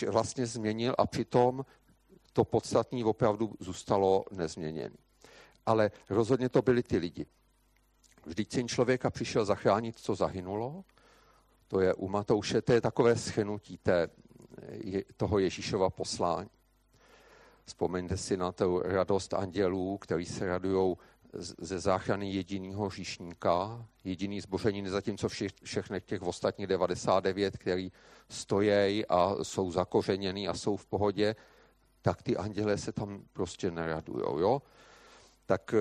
e, 0.02 0.10
vlastně 0.10 0.46
změnil 0.46 0.94
a 0.98 1.06
přitom 1.06 1.64
to 2.36 2.44
podstatní 2.44 3.04
opravdu 3.04 3.54
zůstalo 3.60 4.24
nezměněné. 4.30 4.96
Ale 5.66 5.90
rozhodně 6.10 6.48
to 6.48 6.62
byli 6.62 6.82
ty 6.82 6.96
lidi. 6.96 7.26
Vždyť 8.26 8.52
syn 8.52 8.68
člověka 8.68 9.10
přišel 9.10 9.44
zachránit, 9.44 9.98
co 9.98 10.14
zahynulo. 10.14 10.84
To 11.68 11.80
je 11.80 11.94
u 11.94 12.08
Matouše, 12.08 12.62
to 12.62 12.72
je 12.72 12.80
takové 12.80 13.16
schrnutí 13.16 13.78
té, 13.78 14.08
toho 15.16 15.38
Ježíšova 15.38 15.90
poslání. 15.90 16.50
Vzpomeňte 17.64 18.16
si 18.16 18.36
na 18.36 18.52
tu 18.52 18.82
radost 18.84 19.34
andělů, 19.34 19.98
který 19.98 20.26
se 20.26 20.46
radují 20.46 20.96
ze 21.58 21.80
záchrany 21.80 22.32
jediného 22.32 22.90
říšníka, 22.90 23.86
jediný 24.04 24.40
zboření, 24.40 24.88
zatímco 24.88 25.28
vše, 25.28 25.48
všechny 25.62 26.00
těch 26.00 26.22
ostatních 26.22 26.66
99, 26.66 27.56
který 27.56 27.92
stojí 28.28 29.06
a 29.06 29.36
jsou 29.42 29.70
zakořeněný 29.70 30.48
a 30.48 30.54
jsou 30.54 30.76
v 30.76 30.86
pohodě, 30.86 31.36
tak 32.06 32.22
ty 32.22 32.36
anděle 32.36 32.78
se 32.78 32.92
tam 32.92 33.22
prostě 33.32 33.70
neradujou. 33.70 34.38
Jo? 34.38 34.62
Tak 35.46 35.74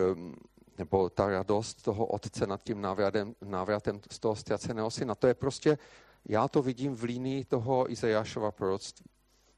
nebo 0.78 1.10
ta 1.10 1.28
radost 1.28 1.82
toho 1.84 2.06
otce 2.06 2.48
nad 2.48 2.64
tím 2.64 2.82
návratem, 2.82 3.36
návratem 3.42 4.02
z 4.12 4.20
toho 4.20 4.36
ztraceného 4.36 4.92
syna. 4.92 5.16
To 5.16 5.28
je 5.28 5.34
prostě, 5.34 5.78
já 6.26 6.48
to 6.48 6.62
vidím 6.62 6.96
v 6.96 7.04
línii 7.04 7.46
toho 7.46 7.92
Izajášova 7.92 8.52
proroctví. 8.52 9.06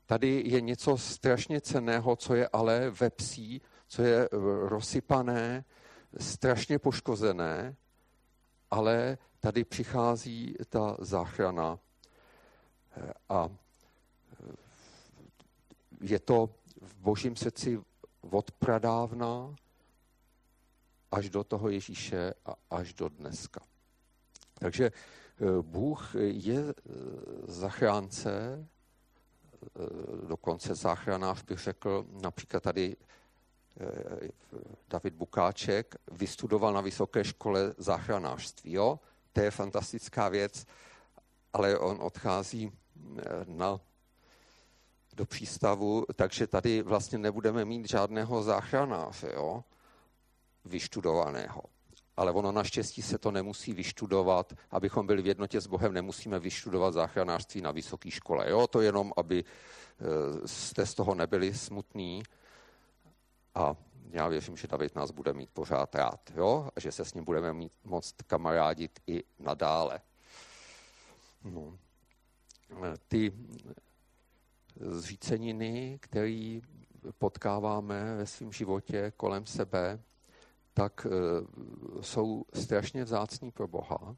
Tady 0.05 0.43
je 0.45 0.61
něco 0.61 0.97
strašně 0.97 1.61
ceného, 1.61 2.15
co 2.15 2.35
je 2.35 2.47
ale 2.47 2.89
ve 2.89 3.09
psí, 3.09 3.61
co 3.87 4.03
je 4.03 4.25
eh, 4.25 4.27
rozsypané, 4.67 5.65
strašně 6.19 6.79
poškozené, 6.79 7.75
ale 8.71 9.17
tady 9.39 9.63
přichází 9.63 10.55
ta 10.69 10.97
záchrana 10.99 11.79
eh, 12.97 13.13
a 13.29 13.49
je 16.01 16.19
to 16.19 16.49
v 16.81 16.95
božím 16.95 17.35
srdci 17.35 17.79
od 18.31 18.51
pradávna, 18.51 19.55
až 21.11 21.29
do 21.29 21.43
toho 21.43 21.69
Ježíše 21.69 22.33
a 22.45 22.55
až 22.69 22.93
do 22.93 23.09
dneska. 23.09 23.59
Takže 24.53 24.85
eh, 24.85 25.61
Bůh 25.61 26.15
je 26.19 26.59
eh, 26.59 26.73
zachránce, 27.47 28.65
eh, 28.65 30.27
dokonce 30.27 30.75
záchranář 30.75 31.43
bych 31.43 31.59
řekl, 31.59 32.05
například 32.21 32.63
tady 32.63 32.95
David 34.87 35.13
Bukáček 35.13 35.95
vystudoval 36.11 36.73
na 36.73 36.81
vysoké 36.81 37.23
škole 37.23 37.73
záchranářství. 37.77 38.71
Jo? 38.71 38.99
To 39.33 39.41
je 39.41 39.51
fantastická 39.51 40.29
věc, 40.29 40.65
ale 41.53 41.77
on 41.77 42.01
odchází 42.01 42.71
na, 43.45 43.79
do 45.17 45.25
přístavu, 45.25 46.05
takže 46.15 46.47
tady 46.47 46.81
vlastně 46.81 47.17
nebudeme 47.17 47.65
mít 47.65 47.89
žádného 47.89 48.43
záchranáře. 48.43 49.31
Jo? 49.33 49.63
vyštudovaného. 50.67 51.61
Ale 52.17 52.31
ono 52.31 52.51
naštěstí 52.51 53.01
se 53.01 53.17
to 53.17 53.31
nemusí 53.31 53.73
vyštudovat. 53.73 54.53
Abychom 54.71 55.07
byli 55.07 55.21
v 55.21 55.27
jednotě 55.27 55.61
s 55.61 55.67
Bohem, 55.67 55.93
nemusíme 55.93 56.39
vyštudovat 56.39 56.93
záchranářství 56.93 57.61
na 57.61 57.71
vysoké 57.71 58.11
škole. 58.11 58.49
Jo? 58.49 58.67
To 58.67 58.81
jenom, 58.81 59.13
aby 59.17 59.43
eh, 59.43 60.47
jste 60.47 60.85
z 60.85 60.93
toho 60.93 61.15
nebyli 61.15 61.53
smutní. 61.53 62.23
A 63.55 63.75
já 64.09 64.27
věřím, 64.27 64.57
že 64.57 64.67
David 64.67 64.95
nás 64.95 65.11
bude 65.11 65.33
mít 65.33 65.49
pořád 65.53 65.95
rád. 65.95 66.31
Jo? 66.35 66.69
A 66.75 66.79
že 66.79 66.91
se 66.91 67.05
s 67.05 67.13
ním 67.13 67.23
budeme 67.23 67.53
mít 67.53 67.73
moc 67.83 68.13
kamarádit 68.27 68.99
i 69.07 69.23
nadále. 69.39 70.01
No. 71.43 71.77
Ty 73.07 73.33
zříceniny, 74.79 75.99
které 76.01 76.59
potkáváme 77.17 78.15
ve 78.15 78.25
svém 78.25 78.53
životě 78.53 79.11
kolem 79.17 79.45
sebe, 79.45 79.99
tak 80.73 81.07
eh, 81.09 81.11
jsou 82.01 82.45
strašně 82.53 83.03
vzácní 83.03 83.51
pro 83.51 83.67
Boha 83.67 84.15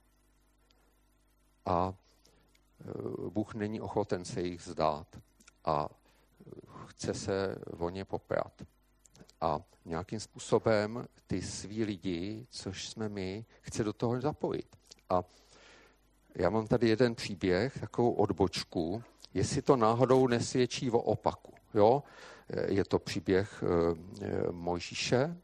a 1.66 1.94
eh, 1.94 3.30
Bůh 3.30 3.54
není 3.56 3.82
ochoten 3.82 4.26
se 4.26 4.42
jich 4.42 4.62
zdát 4.62 5.08
a 5.66 5.90
eh, 5.90 6.52
chce 6.88 7.14
se 7.14 7.56
o 7.78 7.90
ně 7.90 8.06
poprat. 8.06 8.62
A 9.42 9.60
nějakým 9.86 10.20
způsobem 10.20 11.06
ty 11.28 11.42
svý 11.42 11.84
lidi, 11.84 12.48
což 12.50 12.90
jsme 12.90 13.10
my, 13.10 13.46
chce 13.62 13.84
do 13.84 13.94
toho 13.94 14.22
zapojit. 14.22 14.76
A 15.10 15.24
já 16.36 16.50
mám 16.50 16.68
tady 16.68 16.90
jeden 16.90 17.16
příběh, 17.16 17.80
takovou 17.80 18.12
odbočku, 18.14 19.04
jestli 19.34 19.62
to 19.62 19.76
náhodou 19.76 20.28
nesvědčí 20.28 20.92
o 20.92 21.00
opaku. 21.00 21.54
Jo? 21.74 22.04
Je 22.68 22.86
to 22.86 23.00
příběh 23.00 23.64
Mojžíše, 24.52 25.38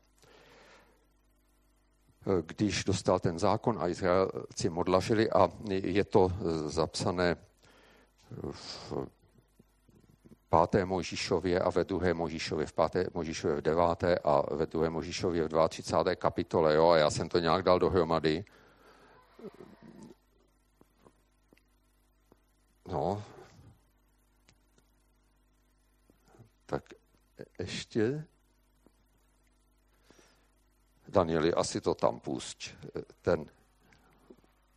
když 2.46 2.84
dostal 2.84 3.20
ten 3.20 3.40
zákon 3.40 3.78
a 3.80 3.88
Izraelci 3.88 4.70
modlažili 4.70 5.32
a 5.32 5.50
je 5.70 6.04
to 6.04 6.32
zapsané 6.66 7.36
v 8.52 8.94
páté 10.50 10.86
Možíšově 10.86 11.60
a 11.60 11.70
ve 11.70 11.84
druhé 11.84 12.14
Možíšově, 12.14 12.66
v 12.66 12.74
páté 12.74 13.08
Možíšově 13.14 13.56
v 13.56 13.62
deváté 13.62 14.18
a 14.24 14.56
ve 14.56 14.66
druhé 14.66 14.90
Možíšově 14.90 15.48
v 15.48 15.68
32. 15.68 16.16
kapitole. 16.16 16.76
Jo? 16.76 16.90
A 16.90 16.98
já 16.98 17.10
jsem 17.10 17.30
to 17.30 17.40
nějak 17.40 17.64
dal 17.64 17.80
dohromady. 17.80 18.46
No. 22.88 23.24
Tak 26.66 26.84
ještě 27.60 28.26
Danieli, 31.08 31.54
asi 31.54 31.82
to 31.82 31.96
tam 31.96 32.20
pusť. 32.20 32.70
Ten 33.22 33.46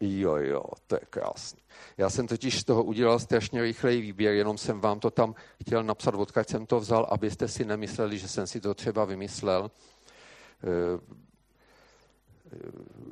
Jo, 0.01 0.37
jo, 0.37 0.63
to 0.87 0.95
je 0.95 1.01
krásný. 1.11 1.61
Já 1.97 2.11
jsem 2.11 2.27
totiž 2.27 2.61
z 2.61 2.65
toho 2.65 2.85
udělal 2.85 3.19
strašně 3.19 3.63
rychlej 3.63 4.01
výběr, 4.01 4.35
jenom 4.35 4.59
jsem 4.59 4.81
vám 4.81 5.01
to 5.01 5.11
tam 5.11 5.35
chtěl 5.63 5.83
napsat, 5.83 6.15
odkud 6.15 6.49
jsem 6.49 6.67
to 6.67 6.81
vzal, 6.81 7.07
abyste 7.11 7.49
si 7.49 7.65
nemysleli, 7.65 8.19
že 8.19 8.29
jsem 8.29 8.47
si 8.47 8.61
to 8.61 8.75
třeba 8.75 9.05
vymyslel. 9.05 9.71
Eh, 10.63 11.01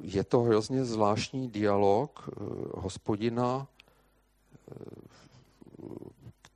je 0.00 0.24
to 0.24 0.40
hrozně 0.40 0.84
zvláštní 0.84 1.50
dialog 1.50 2.28
hospodina, 2.74 3.66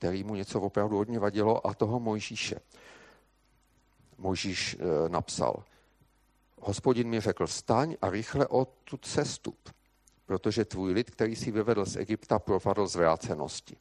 který 0.01 0.25
mu 0.25 0.35
něco 0.35 0.61
opravdu 0.61 0.97
hodně 0.97 1.19
vadilo, 1.19 1.67
a 1.67 1.75
toho 1.75 2.01
Mojžíše. 2.01 2.57
Mojžíš 4.19 4.77
napsal– 5.09 5.65
Hospodin 6.61 7.09
mi 7.09 7.21
řekl, 7.21 7.47
staň 7.47 7.97
a 8.03 8.11
rychle 8.11 8.47
o 8.47 8.65
tu 8.65 8.97
cestu, 8.97 9.55
protože 10.27 10.65
tvůj 10.65 10.93
lid, 10.93 11.11
který 11.11 11.37
si 11.37 11.51
vyvedl 11.51 11.85
z 11.85 11.97
Egypta, 11.97 12.39
propadl 12.39 12.87
zvrácenosti. 12.87 13.77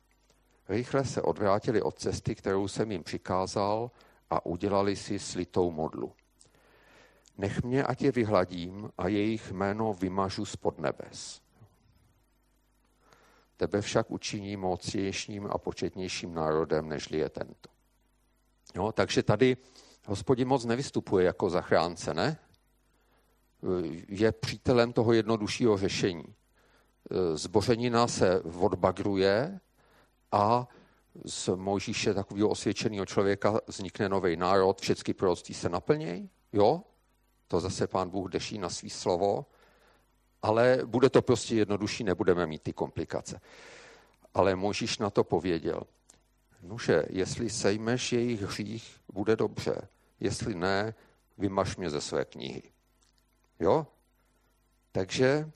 Rychle 0.70 1.06
se 1.06 1.22
odvrátili 1.22 1.82
od 1.82 2.00
cesty, 2.00 2.36
kterou 2.36 2.68
jsem 2.68 2.92
jim 2.92 3.04
přikázal 3.04 3.92
a 4.30 4.46
udělali 4.46 4.96
si 4.96 5.20
slitou 5.20 5.72
modlu. 5.72 6.14
Nech 7.38 7.64
mě, 7.64 7.84
ať 7.84 8.02
je 8.02 8.12
vyhladím 8.12 8.92
a 8.98 9.08
jejich 9.08 9.52
jméno 9.52 9.94
vymažu 9.94 10.46
spod 10.46 10.80
nebes. 10.80 11.42
Tebe 13.60 13.82
však 13.82 14.12
učiní 14.12 14.58
mocnějším 14.58 15.48
a 15.52 15.58
početnějším 15.58 16.34
národem, 16.34 16.90
nežli 16.90 17.18
je 17.18 17.30
tento. 17.30 17.70
No, 18.76 18.92
takže 18.92 19.24
tady 19.24 19.58
hospodin 20.06 20.48
moc 20.48 20.66
nevystupuje 20.66 21.26
jako 21.26 21.50
zachránce, 21.50 22.14
ne? 22.14 22.38
Je 24.08 24.32
přítelem 24.32 24.94
toho 24.94 25.14
jednoduššího 25.14 25.78
řešení. 25.78 26.24
Zbořenina 27.34 28.08
se 28.08 28.42
odbagruje 28.42 29.60
a 30.32 30.68
z 31.26 31.50
Mojžíše, 31.56 32.14
takového 32.14 32.50
osvědčeného 32.50 33.06
člověka, 33.06 33.60
vznikne 33.68 34.10
nový 34.10 34.38
národ, 34.38 34.82
všechny 34.82 35.14
proroctví 35.14 35.54
se 35.56 35.70
naplnějí, 35.70 36.30
jo? 36.54 36.84
To 37.48 37.60
zase 37.60 37.88
pán 37.88 38.10
Bůh 38.10 38.32
deší 38.32 38.58
na 38.58 38.70
svý 38.70 38.90
slovo, 38.90 39.46
ale 40.42 40.80
bude 40.86 41.10
to 41.10 41.22
prostě 41.22 41.56
jednodušší, 41.56 42.04
nebudeme 42.04 42.46
mít 42.46 42.62
ty 42.62 42.74
komplikace. 42.74 43.42
Ale 44.34 44.56
Možíš 44.56 44.98
na 44.98 45.10
to 45.10 45.24
pověděl. 45.24 45.82
Nuže, 46.62 47.04
jestli 47.10 47.50
sejmeš 47.50 48.12
jejich 48.12 48.42
hřích, 48.42 48.98
bude 49.14 49.36
dobře. 49.36 49.88
Jestli 50.20 50.56
ne, 50.56 50.94
vymaš 51.38 51.78
mě 51.78 51.90
ze 51.90 52.02
své 52.02 52.26
knihy. 52.26 52.64
Jo? 53.60 53.88
Takže 54.92 55.52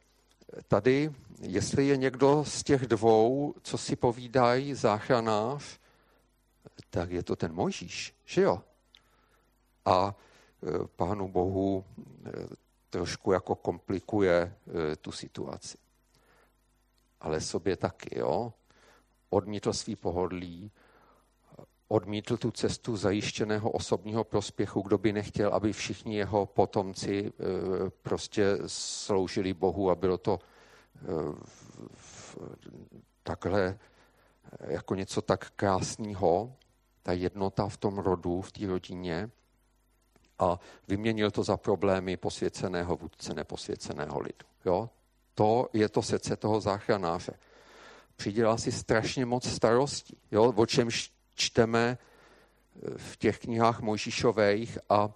tady, 0.67 1.11
jestli 1.39 1.87
je 1.87 1.97
někdo 1.97 2.43
z 2.47 2.63
těch 2.63 2.87
dvou, 2.87 3.55
co 3.61 3.77
si 3.77 3.95
povídají, 3.95 4.73
záchranář, 4.73 5.79
tak 6.89 7.11
je 7.11 7.23
to 7.23 7.35
ten 7.35 7.53
Mojžíš, 7.53 8.15
že 8.25 8.41
jo? 8.41 8.61
A 9.85 10.15
e, 10.63 10.87
pánu 10.87 11.27
Bohu 11.27 11.85
e, 12.25 12.29
trošku 12.93 13.31
jako 13.31 13.55
komplikuje 13.55 14.35
e, 14.91 14.95
tu 14.95 15.11
situaci. 15.11 15.77
Ale 17.21 17.41
sobě 17.41 17.77
taky, 17.77 18.19
jo? 18.19 18.53
Odmítl 19.29 19.73
svý 19.73 19.95
pohodlí, 19.95 20.71
odmítl 21.87 22.37
tu 22.37 22.51
cestu 22.51 22.97
zajištěného 22.97 23.71
osobního 23.71 24.23
prospěchu, 24.23 24.81
kdo 24.81 24.97
by 24.97 25.13
nechtěl, 25.13 25.53
aby 25.53 25.73
všichni 25.73 26.15
jeho 26.15 26.45
potomci 26.45 27.25
e, 27.25 27.31
prostě 27.89 28.57
sloužili 28.67 29.53
Bohu 29.53 29.89
a 29.89 29.95
bylo 29.95 30.17
to 30.17 30.39
e, 30.39 31.07
takhle 33.23 33.79
jako 34.59 34.95
něco 34.95 35.21
tak 35.21 35.51
krásného, 35.55 36.53
ta 37.03 37.13
jednota 37.13 37.67
v 37.67 37.77
tom 37.77 37.97
rodu, 37.97 38.41
v 38.41 38.51
té 38.51 38.67
rodině 38.67 39.31
a 40.43 40.59
vyměnil 40.87 41.31
to 41.31 41.43
za 41.43 41.57
problémy 41.57 42.17
posvěceného 42.17 42.95
vůdce 42.95 43.33
neposvěceného 43.33 44.19
lidu. 44.19 44.45
Jo? 44.65 44.89
To 45.35 45.69
je 45.73 45.89
to 45.89 46.01
srdce 46.01 46.35
toho 46.35 46.61
záchranáře. 46.61 47.33
Přidělá 48.15 48.57
si 48.57 48.71
strašně 48.71 49.25
moc 49.25 49.49
starostí, 49.49 50.17
jo? 50.31 50.53
o 50.55 50.65
čemž 50.65 51.11
čteme 51.35 51.97
eh, 51.97 52.97
v 52.97 53.17
těch 53.17 53.39
knihách 53.39 53.81
Mojžíšových 53.81 54.77
a 54.89 55.09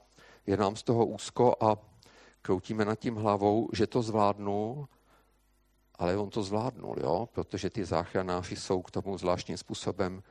je 0.47 0.57
nám 0.57 0.75
z 0.75 0.83
toho 0.83 1.05
úzko 1.05 1.55
a 1.59 1.77
kroutíme 2.41 2.85
nad 2.85 2.99
tím 2.99 3.15
hlavou, 3.15 3.69
že 3.73 3.87
to 3.87 4.01
zvládnul, 4.01 4.87
ale 5.95 6.17
on 6.17 6.29
to 6.29 6.43
zvládnul, 6.43 6.95
jo? 7.01 7.29
protože 7.31 7.69
ty 7.69 7.85
záchranáři 7.85 8.55
jsou 8.55 8.81
k 8.81 8.91
tomu 8.91 9.17
zvláštním 9.17 9.57
způsobem 9.57 10.23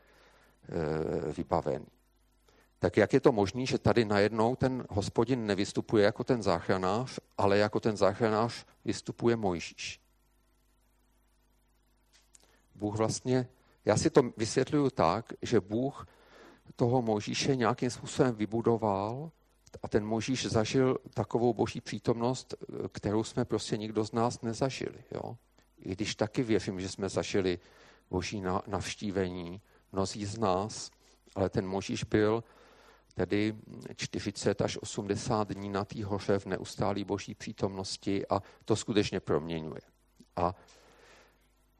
e. 1.32 1.95
Tak 2.78 2.96
jak 2.96 3.12
je 3.12 3.20
to 3.20 3.32
možné, 3.32 3.66
že 3.66 3.78
tady 3.78 4.04
najednou 4.04 4.56
ten 4.56 4.84
hospodin 4.90 5.46
nevystupuje 5.46 6.04
jako 6.04 6.24
ten 6.24 6.42
záchranář, 6.42 7.18
ale 7.38 7.58
jako 7.58 7.80
ten 7.80 7.96
záchranář 7.96 8.64
vystupuje 8.84 9.36
Mojžíš? 9.36 10.00
Bůh 12.74 12.96
vlastně 12.96 13.48
já 13.84 13.96
si 13.96 14.10
to 14.10 14.22
vysvětluju 14.36 14.90
tak, 14.90 15.32
že 15.42 15.60
Bůh 15.60 16.06
toho 16.76 17.02
Možíše 17.02 17.56
nějakým 17.56 17.90
způsobem 17.90 18.34
vybudoval 18.34 19.30
a 19.82 19.88
ten 19.88 20.04
Možíš 20.04 20.46
zažil 20.46 20.98
takovou 21.14 21.54
boží 21.54 21.80
přítomnost, 21.80 22.54
kterou 22.92 23.24
jsme 23.24 23.44
prostě 23.44 23.76
nikdo 23.76 24.04
z 24.04 24.12
nás 24.12 24.42
nezažili. 24.42 25.04
Jo? 25.10 25.36
I 25.78 25.92
když 25.92 26.14
taky 26.14 26.42
věřím, 26.42 26.80
že 26.80 26.88
jsme 26.88 27.08
zažili 27.08 27.58
boží 28.10 28.42
navštívení, 28.66 29.60
mnozí 29.92 30.24
z 30.24 30.38
nás, 30.38 30.90
ale 31.34 31.48
ten 31.48 31.66
Možíš 31.66 32.04
byl 32.04 32.44
tedy 33.16 33.54
40 33.96 34.60
až 34.60 34.78
80 34.82 35.52
dní 35.52 35.68
na 35.68 35.84
té 35.84 36.04
hoře 36.04 36.38
v 36.38 36.46
neustálé 36.46 37.04
boží 37.04 37.34
přítomnosti 37.34 38.26
a 38.26 38.42
to 38.64 38.76
skutečně 38.76 39.20
proměňuje. 39.20 39.80
A 40.36 40.54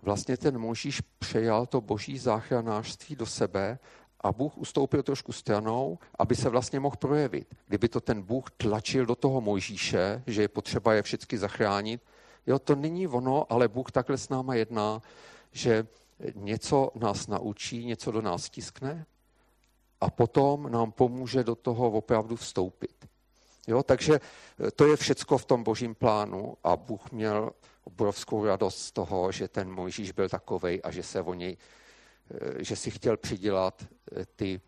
vlastně 0.03 0.37
ten 0.37 0.59
Možíš 0.59 1.01
přejal 1.01 1.67
to 1.67 1.81
boží 1.81 2.19
záchranářství 2.19 3.17
do 3.17 3.27
sebe 3.27 3.79
a 4.21 4.33
Bůh 4.33 4.59
ustoupil 4.59 5.03
trošku 5.03 5.33
stranou, 5.33 5.99
aby 6.19 6.35
se 6.37 6.49
vlastně 6.49 6.81
mohl 6.81 6.97
projevit. 6.97 7.55
Kdyby 7.67 7.89
to 7.89 8.01
ten 8.01 8.23
Bůh 8.23 8.51
tlačil 8.51 9.07
do 9.07 9.15
toho 9.15 9.41
Mojžíše, 9.41 10.23
že 10.27 10.43
je 10.43 10.49
potřeba 10.49 10.95
je 10.95 11.03
všechny 11.03 11.39
zachránit, 11.39 12.01
jo, 12.47 12.59
to 12.59 12.75
není 12.75 13.09
ono, 13.09 13.53
ale 13.53 13.69
Bůh 13.69 13.93
takhle 13.93 14.19
s 14.19 14.29
náma 14.29 14.55
jedná, 14.55 15.03
že 15.53 15.87
něco 16.35 16.91
nás 16.95 17.27
naučí, 17.27 17.85
něco 17.85 18.11
do 18.11 18.23
nás 18.23 18.45
stiskne 18.45 19.07
a 20.01 20.11
potom 20.11 20.73
nám 20.73 20.93
pomůže 20.93 21.45
do 21.45 21.55
toho 21.55 21.91
opravdu 21.91 22.37
vstoupit. 22.37 23.09
Jo, 23.67 23.83
takže 23.83 24.21
to 24.77 24.87
je 24.87 24.97
všecko 24.97 25.39
v 25.39 25.45
tom 25.45 25.63
božím 25.63 25.95
plánu 25.95 26.57
a 26.65 26.77
Bůh 26.77 27.13
měl 27.13 27.51
obrovskou 27.85 28.45
radost 28.45 28.79
z 28.79 28.93
toho, 28.93 29.33
že 29.33 29.49
ten 29.49 29.71
Mojžíš 29.71 30.13
byl 30.13 30.29
takovej 30.29 30.81
a 30.85 30.91
že 30.91 31.03
se 31.03 31.23
o 31.23 31.35
něj, 31.35 31.57
eh, 32.31 32.65
že 32.65 32.77
si 32.77 32.91
chtěl 32.91 33.17
přidělat 33.17 33.83
eh, 33.83 34.27
ty 34.37 34.61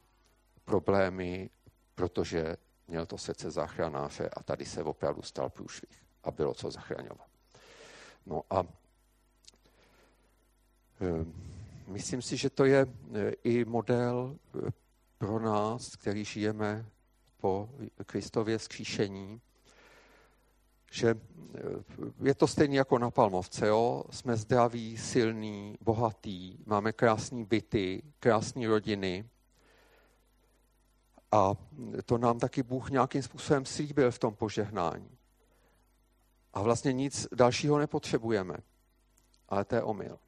problémy, 0.64 1.50
protože 1.94 2.56
měl 2.88 3.06
to 3.06 3.18
srdce 3.18 3.50
záchranáře 3.50 4.28
a 4.28 4.42
tady 4.42 4.64
se 4.64 4.82
opravdu 4.82 5.22
stal 5.22 5.50
průšvih 5.50 5.98
a 6.24 6.30
bylo 6.30 6.54
co 6.54 6.70
zachraňovat. 6.70 7.28
No 8.26 8.42
a 8.50 8.64
myslím 11.86 12.22
si, 12.22 12.36
že 12.36 12.50
to 12.50 12.64
je 12.64 12.86
i 13.44 13.64
model 13.64 14.36
pro 15.18 15.38
nás, 15.38 15.96
který 15.96 16.24
žijeme 16.24 16.86
po 17.40 17.70
Kristově 18.06 18.58
zkříšení, 18.58 19.40
že 20.90 21.08
eh, 21.10 21.60
je 22.22 22.34
to 22.34 22.46
stejně 22.46 22.78
jako 22.78 22.98
na 22.98 23.10
Palmovce, 23.10 23.66
jo? 23.66 24.04
jsme 24.10 24.36
zdraví, 24.36 24.96
silní, 24.96 25.78
bohatí, 25.80 26.64
máme 26.66 26.92
krásné 26.92 27.44
byty, 27.44 28.02
krásné 28.20 28.66
rodiny 28.66 29.28
a 31.32 31.54
to 32.04 32.18
nám 32.18 32.38
taky 32.38 32.62
Bůh 32.62 32.90
nějakým 32.90 33.22
způsobem 33.22 33.64
slíbil 33.64 34.10
v 34.10 34.18
tom 34.18 34.34
požehnání. 34.34 35.18
A 36.52 36.62
vlastně 36.62 36.92
nic 36.92 37.28
dalšího 37.34 37.78
nepotřebujeme. 37.78 38.56
Ale 39.48 39.64
to 39.64 39.74
je 39.74 39.82
omyl. 39.82 40.18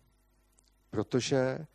Protože 0.91 1.67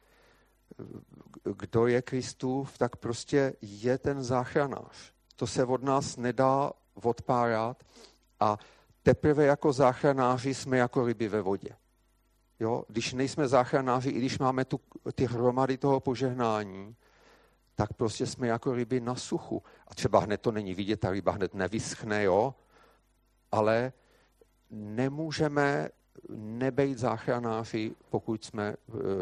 kdo 1.58 1.88
je 1.88 2.02
Kristův, 2.02 2.78
tak 2.78 2.96
prostě 2.96 3.54
je 3.62 3.98
ten 3.98 4.24
záchranář. 4.24 5.14
To 5.36 5.48
se 5.48 5.66
od 5.66 5.84
nás 5.84 6.18
nedá 6.18 6.72
odpárat 6.94 7.84
a 8.40 8.58
teprve 9.04 9.46
jako 9.46 9.74
záchranáři 9.74 10.54
jsme 10.54 10.78
jako 10.78 11.06
ryby 11.06 11.28
ve 11.28 11.42
vodě. 11.42 11.70
Jo? 12.60 12.84
Když 12.88 13.14
nejsme 13.14 13.48
záchranáři, 13.48 14.10
i 14.10 14.18
když 14.18 14.40
máme 14.40 14.66
tu, 14.66 14.80
ty 15.16 15.26
hromady 15.26 15.78
toho 15.78 16.00
požehnání, 16.00 16.96
tak 17.76 17.94
prostě 17.94 18.26
jsme 18.26 18.48
jako 18.48 18.74
ryby 18.74 19.02
na 19.02 19.16
suchu. 19.16 19.64
A 19.88 19.96
třeba 19.96 20.20
hned 20.20 20.42
to 20.42 20.52
není 20.52 20.74
vidět, 20.74 21.00
ta 21.00 21.12
ryba 21.12 21.32
hned 21.32 21.54
nevyschne, 21.54 22.24
jo? 22.24 22.56
ale 23.52 23.94
nemůžeme 24.70 25.90
nebejt 26.36 26.98
záchranáři, 26.98 27.96
pokud 28.10 28.46
jsme 28.46 28.68
e, 28.68 28.76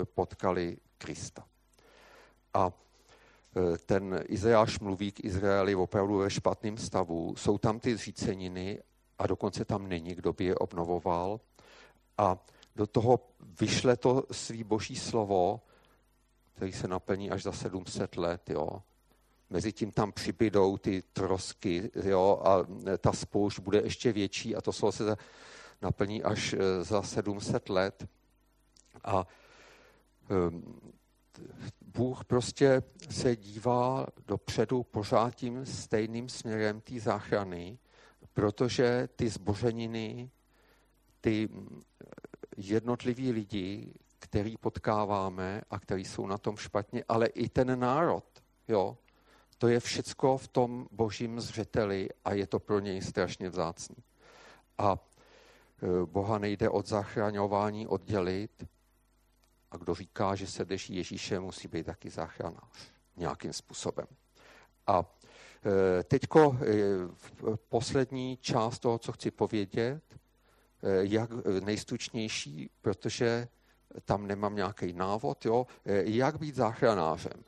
potkali 0.06 0.78
Krista. 0.98 1.46
A 2.54 2.72
e, 2.72 3.78
ten 3.78 4.24
Izajáš 4.28 4.80
mluví 4.80 5.12
k 5.12 5.26
Izraeli 5.26 5.76
opravdu 5.76 6.18
ve 6.18 6.30
špatném 6.30 6.78
stavu. 6.78 7.36
Jsou 7.38 7.58
tam 7.58 7.80
ty 7.80 7.96
zříceniny 7.96 8.80
a 9.20 9.28
dokonce 9.28 9.66
tam 9.66 9.90
není, 9.90 10.16
kdo 10.16 10.34
by 10.34 10.46
je 10.46 10.56
obnovoval. 10.56 11.40
A 12.18 12.38
do 12.76 12.88
toho 12.88 13.20
vyšle 13.60 13.98
to 13.98 14.24
svý 14.32 14.64
boží 14.64 14.96
slovo, 14.96 15.62
který 16.56 16.72
se 16.72 16.88
naplní 16.88 17.32
až 17.32 17.44
za 17.44 17.52
700 17.52 18.18
let. 18.18 18.50
Jo. 18.50 18.82
Mezitím 19.50 19.92
tam 19.92 20.12
přibydou 20.12 20.78
ty 20.78 21.04
trosky 21.14 21.92
jo, 22.06 22.42
a 22.46 22.66
ta 22.98 23.14
spoušť 23.14 23.60
bude 23.60 23.82
ještě 23.82 24.12
větší 24.12 24.56
a 24.56 24.62
to 24.62 24.74
slovo 24.74 24.92
se 24.92 25.16
naplní 25.84 26.24
až 26.24 26.54
eh, 26.54 26.84
za 26.84 27.02
700 27.02 27.70
let. 27.70 28.08
A 29.04 29.28
ehm, 30.30 30.92
Bůh 31.82 32.26
prostě 32.26 32.84
se 33.10 33.36
dívá 33.36 34.06
dopředu 34.28 34.84
pořád 34.84 35.36
tím 35.36 35.66
stejným 35.66 36.30
směrem 36.30 36.82
té 36.82 37.00
záchrany, 37.00 37.78
protože 38.34 39.10
ty 39.16 39.30
zboženiny, 39.30 40.30
ty 41.22 41.50
jednotliví 42.58 43.32
lidi, 43.32 43.94
který 44.20 44.58
potkáváme 44.58 45.62
a 45.70 45.80
který 45.80 46.06
jsou 46.06 46.28
na 46.28 46.38
tom 46.38 46.58
špatně, 46.58 47.04
ale 47.10 47.28
i 47.28 47.50
ten 47.50 47.80
národ, 47.80 48.26
jo, 48.68 48.98
to 49.58 49.68
je 49.68 49.80
všecko 49.80 50.38
v 50.38 50.48
tom 50.48 50.88
božím 50.92 51.42
zřeteli 51.42 52.10
a 52.26 52.34
je 52.34 52.48
to 52.48 52.60
pro 52.60 52.80
něj 52.80 53.02
strašně 53.02 53.50
vzácný. 53.50 53.96
A 54.78 54.98
Boha 56.06 56.38
nejde 56.38 56.70
od 56.70 56.88
zachraňování 56.88 57.88
oddělit. 57.88 58.64
A 59.72 59.78
kdo 59.78 59.96
říká, 59.96 60.36
že 60.36 60.48
se 60.48 60.66
drží 60.66 60.96
Ježíše, 60.96 61.40
musí 61.40 61.68
být 61.68 61.86
taky 61.86 62.10
záchranář 62.10 62.92
nějakým 63.18 63.54
způsobem. 63.54 64.08
A 64.88 65.06
e, 66.00 66.04
teďko 66.04 66.58
e, 66.62 66.68
poslední 67.70 68.38
část 68.42 68.80
toho, 68.80 69.00
co 69.00 69.12
chci 69.12 69.32
povědět, 69.32 70.04
jak 71.02 71.30
nejstručnější, 71.64 72.70
protože 72.82 73.48
tam 74.06 74.28
nemám 74.28 74.56
nějaký 74.56 74.94
návod, 74.94 75.46
jo, 75.46 75.68
jak 76.04 76.40
být 76.40 76.56
záchranářem? 76.56 77.44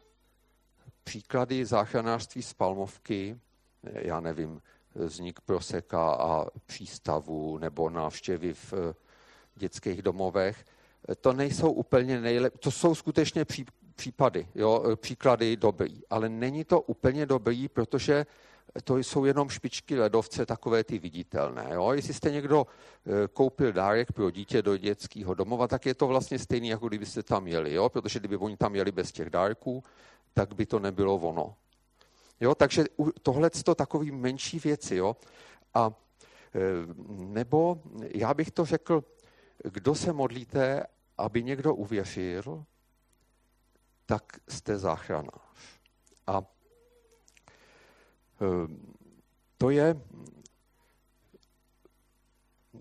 Příklady 1.03 1.65
záchranářství 1.65 2.41
z 2.41 2.53
Palmovky, 2.53 3.39
já 3.83 4.19
nevím, 4.19 4.61
vznik 4.95 5.39
proseka 5.39 6.11
a 6.11 6.45
přístavu 6.65 7.57
nebo 7.57 7.89
návštěvy 7.89 8.53
v 8.53 8.73
eh, 8.73 8.93
dětských 9.55 10.01
domovech, 10.01 10.65
to 11.21 11.33
nejsou 11.33 11.71
úplně 11.71 12.21
nejlepší, 12.21 12.59
to 12.59 12.71
jsou 12.71 12.95
skutečně 12.95 13.45
pří, 13.45 13.65
případy, 13.95 14.47
jo, 14.55 14.83
eh, 14.91 14.95
příklady 14.95 15.57
dobrý, 15.57 16.01
ale 16.09 16.29
není 16.29 16.63
to 16.63 16.81
úplně 16.81 17.25
dobrý, 17.25 17.67
protože 17.67 18.25
to 18.83 18.97
jsou 18.97 19.25
jenom 19.25 19.49
špičky 19.49 19.99
ledovce, 19.99 20.45
takové 20.45 20.83
ty 20.83 20.99
viditelné. 20.99 21.67
Jo? 21.73 21.91
Jestli 21.91 22.13
jste 22.13 22.31
někdo 22.31 22.67
eh, 22.67 23.27
koupil 23.33 23.73
dárek 23.73 24.11
pro 24.11 24.31
dítě 24.31 24.61
do 24.61 24.77
dětského 24.77 25.33
domova, 25.33 25.67
tak 25.67 25.85
je 25.85 25.93
to 25.93 26.07
vlastně 26.07 26.39
stejný, 26.39 26.67
jako 26.67 26.87
kdybyste 26.87 27.23
tam 27.23 27.47
jeli, 27.47 27.73
jo? 27.73 27.89
protože 27.89 28.19
kdyby 28.19 28.37
oni 28.37 28.57
tam 28.57 28.75
jeli 28.75 28.91
bez 28.91 29.11
těch 29.11 29.29
dárků, 29.29 29.83
tak 30.33 30.55
by 30.55 30.65
to 30.65 30.79
nebylo 30.79 31.15
ono. 31.15 31.55
Jo, 32.41 32.55
takže 32.55 32.85
tohle 33.21 33.49
to 33.49 33.75
takový 33.75 34.11
menší 34.11 34.59
věci. 34.59 34.95
Jo? 34.95 35.15
A 35.73 35.91
e, 36.55 36.59
nebo 37.07 37.81
já 38.07 38.33
bych 38.33 38.51
to 38.51 38.65
řekl, 38.65 39.03
kdo 39.63 39.95
se 39.95 40.13
modlíte, 40.13 40.83
aby 41.17 41.43
někdo 41.43 41.75
uvěřil, 41.75 42.65
tak 44.05 44.23
jste 44.49 44.77
záchranář. 44.77 45.41
A 46.27 46.41
e, 46.41 46.45
to 49.57 49.69
je, 49.69 50.01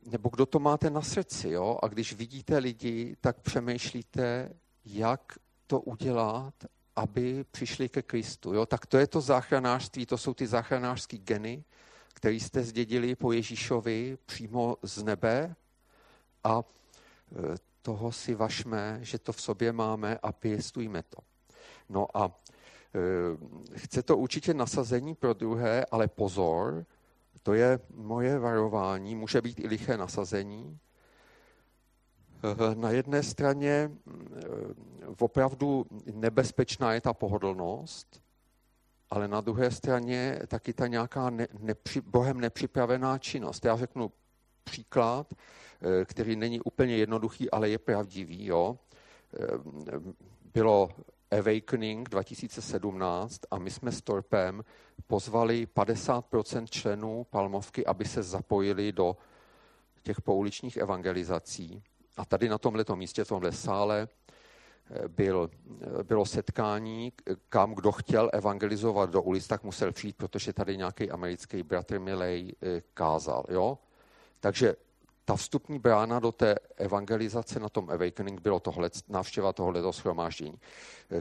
nebo 0.07 0.29
kdo 0.29 0.47
to 0.47 0.59
máte 0.59 0.91
na 0.91 1.03
srdci, 1.03 1.49
jo? 1.49 1.79
A 1.83 1.89
když 1.89 2.13
vidíte 2.13 2.59
lidi, 2.59 3.17
tak 3.21 3.41
přemýšlíte, 3.41 4.51
jak 4.85 5.39
to 5.67 5.81
udělat, 5.81 6.55
aby 6.97 7.45
přišli 7.51 7.89
ke 7.89 8.03
Kristu. 8.03 8.55
Jo? 8.55 8.67
Tak 8.67 8.87
to 8.87 8.99
je 8.99 9.07
to 9.07 9.21
záchranářství, 9.21 10.07
to 10.07 10.19
jsou 10.19 10.35
ty 10.35 10.47
záchranářské 10.47 11.19
geny, 11.19 11.65
které 12.15 12.35
jste 12.35 12.63
zdědili 12.63 13.15
po 13.15 13.33
Ježíšovi 13.33 14.19
přímo 14.27 14.77
z 14.83 15.03
nebe 15.03 15.55
a 16.45 16.63
e, 16.63 17.57
toho 17.83 18.13
si 18.13 18.35
vašme, 18.35 18.99
že 19.03 19.19
to 19.19 19.33
v 19.33 19.41
sobě 19.41 19.73
máme 19.73 20.19
a 20.23 20.33
pěstujme 20.33 21.03
to. 21.03 21.19
No 21.89 22.17
a 22.17 22.31
e, 23.75 23.79
chce 23.79 24.03
to 24.03 24.17
určitě 24.17 24.55
nasazení 24.55 25.15
pro 25.15 25.33
druhé, 25.33 25.85
ale 25.91 26.09
pozor, 26.09 26.87
to 27.43 27.55
je 27.55 27.81
moje 27.95 28.39
varování, 28.39 29.15
může 29.15 29.41
být 29.41 29.61
i 29.61 29.67
liché 29.67 29.97
nasazení, 29.97 30.79
na 32.75 32.91
jedné 32.91 33.23
straně 33.23 33.91
eh, 33.91 34.47
opravdu 35.19 35.87
nebezpečná 36.13 36.93
je 36.93 37.01
ta 37.01 37.13
pohodlnost, 37.13 38.23
ale 39.11 39.29
na 39.29 39.41
druhé 39.41 39.71
straně 39.71 40.41
taky 40.47 40.73
ta 40.73 40.87
nějaká 40.87 41.31
ne, 41.31 41.49
nepři, 41.59 42.01
bohem 42.01 42.41
nepřipravená 42.41 43.19
činnost. 43.19 43.65
Já 43.65 43.77
řeknu 43.77 44.13
příklad, 44.65 45.35
eh, 45.35 46.05
který 46.05 46.37
není 46.37 46.61
úplně 46.61 46.97
jednoduchý, 46.97 47.51
ale 47.51 47.69
je 47.69 47.79
pravdivý. 47.79 48.47
Jo. 48.47 48.79
Bylo 50.55 50.89
Awakening 51.31 52.09
2017 52.09 53.41
a 53.51 53.59
my 53.59 53.71
jsme 53.71 53.93
s 53.93 54.03
Torpem 54.03 54.65
pozvali 55.07 55.67
50% 55.67 56.71
členů 56.71 57.27
Palmovky, 57.31 57.87
aby 57.87 58.05
se 58.05 58.23
zapojili 58.23 58.93
do 58.93 59.17
těch 60.03 60.21
pouličních 60.21 60.77
evangelizací. 60.77 61.83
A 62.17 62.25
tady 62.25 62.49
na 62.49 62.59
tomto 62.59 62.97
místě, 62.97 63.25
v 63.25 63.29
tomhle 63.29 63.53
sále, 63.53 64.09
eh, 64.91 65.09
byl, 65.09 65.51
eh, 66.01 66.03
bylo 66.03 66.27
setkání, 66.27 67.13
kam 67.49 67.75
kdo 67.75 67.93
chtěl 67.93 68.31
evangelizovat 68.33 69.11
do 69.11 69.23
ulic, 69.23 69.47
tak 69.47 69.63
musel 69.63 69.93
přijít, 69.93 70.17
protože 70.17 70.53
tady 70.53 70.77
nějaký 70.77 71.11
americký 71.11 71.63
bratr 71.63 71.99
Milej 71.99 72.55
eh, 72.63 72.83
kázal. 72.95 73.45
Jo? 73.49 73.79
Takže 74.41 74.77
ta 75.25 75.37
vstupní 75.37 75.79
brána 75.79 76.21
do 76.21 76.33
té 76.33 76.55
evangelizace 76.77 77.61
na 77.61 77.69
tom 77.69 77.91
Awakening 77.91 78.41
bylo 78.41 78.61
tohle, 78.61 78.91
návštěva 79.09 79.53
tohoto 79.53 79.93
schromáždění. 79.93 80.61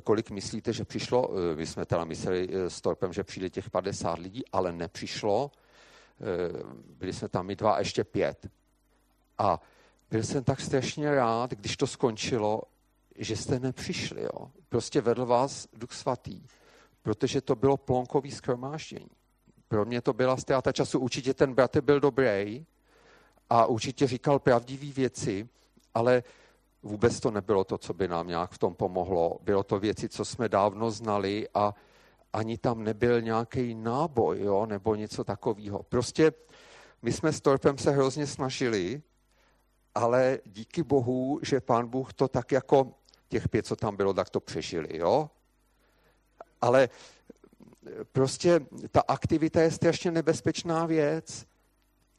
Kolik 0.03 0.32
myslíte, 0.32 0.73
že 0.73 0.86
přišlo? 0.86 1.29
My 1.56 1.65
jsme 1.65 1.86
teda 1.86 2.06
mysleli 2.06 2.49
s 2.67 2.82
Torpem, 2.82 3.13
že 3.13 3.23
přijde 3.23 3.49
těch 3.49 3.69
50 3.69 4.19
lidí, 4.19 4.43
ale 4.51 4.71
nepřišlo. 4.71 5.51
Byli 6.86 7.13
jsme 7.13 7.29
tam 7.29 7.45
my 7.45 7.56
dva 7.56 7.73
a 7.73 7.79
ještě 7.79 8.03
pět. 8.03 8.47
A 9.38 9.62
byl 10.13 10.23
jsem 10.23 10.43
tak 10.43 10.62
strašně 10.62 11.15
rád, 11.15 11.52
když 11.52 11.78
to 11.78 11.88
skončilo, 11.88 12.62
že 13.15 13.36
jste 13.36 13.60
nepřišli. 13.60 14.23
Jo. 14.23 14.52
Prostě 14.69 15.02
vedl 15.02 15.26
vás 15.26 15.67
Duch 15.73 15.93
Svatý, 15.93 16.41
protože 17.02 17.41
to 17.41 17.56
bylo 17.56 17.78
plonkový 17.78 18.32
skromáždění. 18.32 19.10
Pro 19.67 19.86
mě 19.86 20.02
to 20.02 20.13
byla 20.13 20.38
ztráta 20.38 20.71
času. 20.71 20.99
Určitě 20.99 21.34
ten 21.34 21.54
bratr 21.54 21.82
byl 21.82 21.99
dobrý 21.99 22.65
a 23.49 23.65
určitě 23.65 24.08
říkal 24.08 24.39
pravdivé 24.39 24.91
věci, 24.91 25.49
ale 25.93 26.23
vůbec 26.84 27.19
to 27.19 27.32
nebylo 27.32 27.63
to, 27.63 27.78
co 27.78 27.93
by 27.93 28.08
nám 28.08 28.28
nějak 28.28 28.52
v 28.52 28.58
tom 28.58 28.76
pomohlo. 28.76 29.38
Bylo 29.41 29.63
to 29.63 29.80
věci, 29.80 30.10
co 30.10 30.26
jsme 30.26 30.49
dávno 30.49 30.91
znali 30.91 31.47
a 31.54 31.73
ani 32.34 32.58
tam 32.58 32.84
nebyl 32.84 33.21
nějaký 33.21 33.76
náboj, 33.76 34.41
jo, 34.41 34.65
nebo 34.65 34.95
něco 34.95 35.23
takového. 35.23 35.84
Prostě 35.84 36.34
my 37.02 37.12
jsme 37.12 37.34
s 37.34 37.41
Torpem 37.41 37.78
se 37.78 37.91
hrozně 37.91 38.28
snažili, 38.28 39.02
ale 39.95 40.39
díky 40.45 40.84
Bohu, 40.84 41.39
že 41.43 41.62
pán 41.62 41.88
Bůh 41.88 42.13
to 42.13 42.27
tak 42.27 42.51
jako 42.51 42.93
těch 43.29 43.49
pět, 43.49 43.65
co 43.65 43.75
tam 43.75 43.95
bylo, 43.95 44.13
tak 44.13 44.29
to 44.29 44.39
přežili, 44.39 44.97
jo? 44.97 45.29
Ale 46.62 46.89
prostě 48.12 48.60
ta 48.91 49.01
aktivita 49.01 49.62
je 49.62 49.71
strašně 49.71 50.12
nebezpečná 50.12 50.86
věc. 50.86 51.45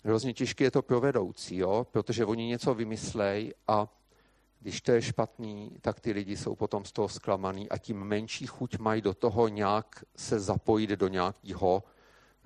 Hrozně 0.05 0.33
těžké 0.35 0.65
je 0.65 0.71
to 0.71 0.83
pro 0.83 1.01
vedoucí, 1.01 1.57
jo? 1.57 1.87
protože 1.91 2.25
oni 2.25 2.47
něco 2.47 2.75
vymyslej 2.75 3.55
a 3.69 3.89
když 4.61 4.81
to 4.81 4.93
je 4.93 5.03
špatný, 5.03 5.77
tak 5.81 6.01
ty 6.01 6.13
lidi 6.13 6.37
jsou 6.37 6.55
potom 6.55 6.85
z 6.85 6.93
toho 6.93 7.09
zklamaný 7.09 7.69
a 7.69 7.79
tím 7.79 8.05
menší 8.05 8.47
chuť 8.47 8.79
mají 8.79 9.03
do 9.03 9.15
toho 9.15 9.49
nějak 9.49 10.05
se 10.17 10.41
zapojit 10.41 10.91
do 10.91 11.09
nějakého, 11.09 11.85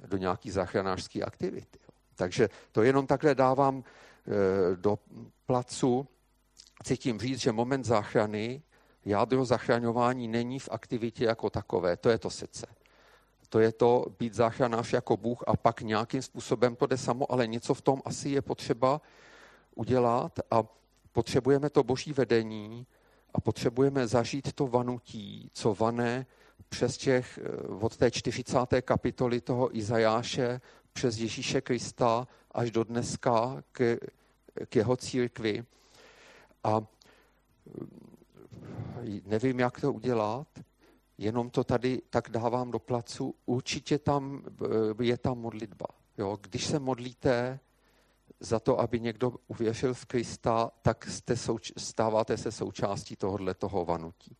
do 0.06 0.16
nějaký 0.16 0.50
záchranářské 0.50 1.22
aktivity. 1.22 1.78
Takže 2.14 2.48
to 2.72 2.82
jenom 2.82 3.06
takhle 3.06 3.34
dávám 3.34 3.84
do 4.76 4.98
placu, 5.46 6.08
chci 6.82 6.96
tím 6.96 7.20
říct, 7.20 7.40
že 7.40 7.52
moment 7.52 7.84
záchrany, 7.84 8.62
jádro 9.04 9.44
zachraňování 9.44 10.28
není 10.28 10.58
v 10.58 10.68
aktivitě 10.72 11.24
jako 11.24 11.50
takové, 11.50 11.96
to 11.96 12.08
je 12.10 12.18
to 12.18 12.30
sice. 12.30 12.66
To 13.48 13.58
je 13.58 13.72
to 13.72 14.06
být 14.18 14.34
záchranář 14.34 14.92
jako 14.92 15.16
Bůh 15.16 15.44
a 15.46 15.56
pak 15.56 15.80
nějakým 15.80 16.22
způsobem 16.22 16.76
to 16.76 16.86
jde 16.86 16.96
samo, 16.96 17.32
ale 17.32 17.46
něco 17.46 17.74
v 17.74 17.82
tom 17.82 18.02
asi 18.04 18.28
je 18.28 18.42
potřeba 18.42 19.00
udělat 19.74 20.40
a 20.50 20.62
potřebujeme 21.12 21.70
to 21.70 21.82
boží 21.82 22.12
vedení 22.12 22.86
a 23.34 23.40
potřebujeme 23.40 24.06
zažít 24.06 24.52
to 24.52 24.66
vanutí, 24.66 25.50
co 25.52 25.74
vané 25.74 26.26
přes 26.68 26.96
těch, 26.96 27.38
eh, 27.42 27.68
od 27.80 27.96
té 27.96 28.10
40. 28.10 28.82
kapitoly 28.82 29.40
toho 29.40 29.76
Izajáše, 29.76 30.60
přes 30.98 31.18
Ježíše 31.18 31.60
Krista 31.60 32.28
až 32.52 32.70
do 32.70 32.84
dneska 32.84 33.62
k 33.72 33.98
k 34.68 34.76
jeho 34.76 34.96
církvi. 34.96 35.64
A 36.64 36.82
eh, 37.66 39.20
nevím, 39.24 39.60
jak 39.60 39.80
to 39.80 39.92
udělat, 39.92 40.48
jenom 41.18 41.50
to 41.50 41.64
tady 41.64 42.02
tak 42.10 42.28
dávám 42.30 42.70
do 42.70 42.78
placu. 42.78 43.34
Určitě 43.46 43.98
tam 43.98 44.42
eh, 45.00 45.04
je 45.04 45.18
ta 45.18 45.34
modlitba. 45.34 45.86
Jo? 46.18 46.38
Když 46.42 46.66
se 46.66 46.78
modlíte, 46.78 47.60
za 48.40 48.60
to, 48.60 48.80
aby 48.80 49.00
někdo 49.00 49.32
uvěřil 49.48 49.94
v 49.94 50.06
Krista, 50.06 50.70
tak 50.82 51.06
jste 51.06 51.34
souč- 51.34 51.72
stáváte 51.76 52.36
se 52.36 52.52
součástí 52.52 53.16
tohohle 53.16 53.54
toho 53.54 53.84
vanutí. 53.84 54.36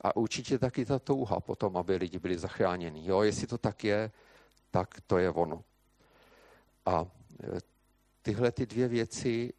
A 0.00 0.16
určitě 0.16 0.58
taky 0.58 0.84
ta 0.84 0.98
touha 0.98 1.40
potom, 1.40 1.76
aby 1.76 1.96
lidi 1.96 2.18
byli 2.18 2.38
zachráněni. 2.38 3.06
Jo, 3.06 3.22
jestli 3.22 3.46
to 3.46 3.58
tak 3.58 3.84
je, 3.84 4.10
tak 4.70 5.00
to 5.06 5.18
je 5.18 5.30
ono. 5.30 5.64
A 6.86 7.06
e, 7.42 7.58
tyhle 8.22 8.52
ty 8.52 8.66
dvě 8.66 8.88
věci 8.88 9.52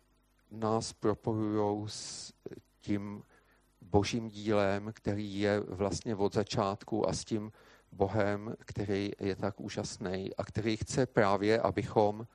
nás 0.51 0.93
propojují 0.93 1.89
s 1.89 2.33
tím 2.81 3.23
božím 3.81 4.29
dílem, 4.29 4.91
který 4.93 5.39
je 5.39 5.59
vlastně 5.59 6.15
od 6.15 6.33
začátku 6.33 7.09
a 7.09 7.13
s 7.13 7.25
tím 7.25 7.51
Bohem, 7.91 8.55
který 8.65 9.11
je 9.19 9.35
tak 9.35 9.59
úžasný 9.59 10.35
a 10.35 10.43
který 10.43 10.77
chce 10.77 11.05
právě, 11.05 11.61
abychom 11.61 12.27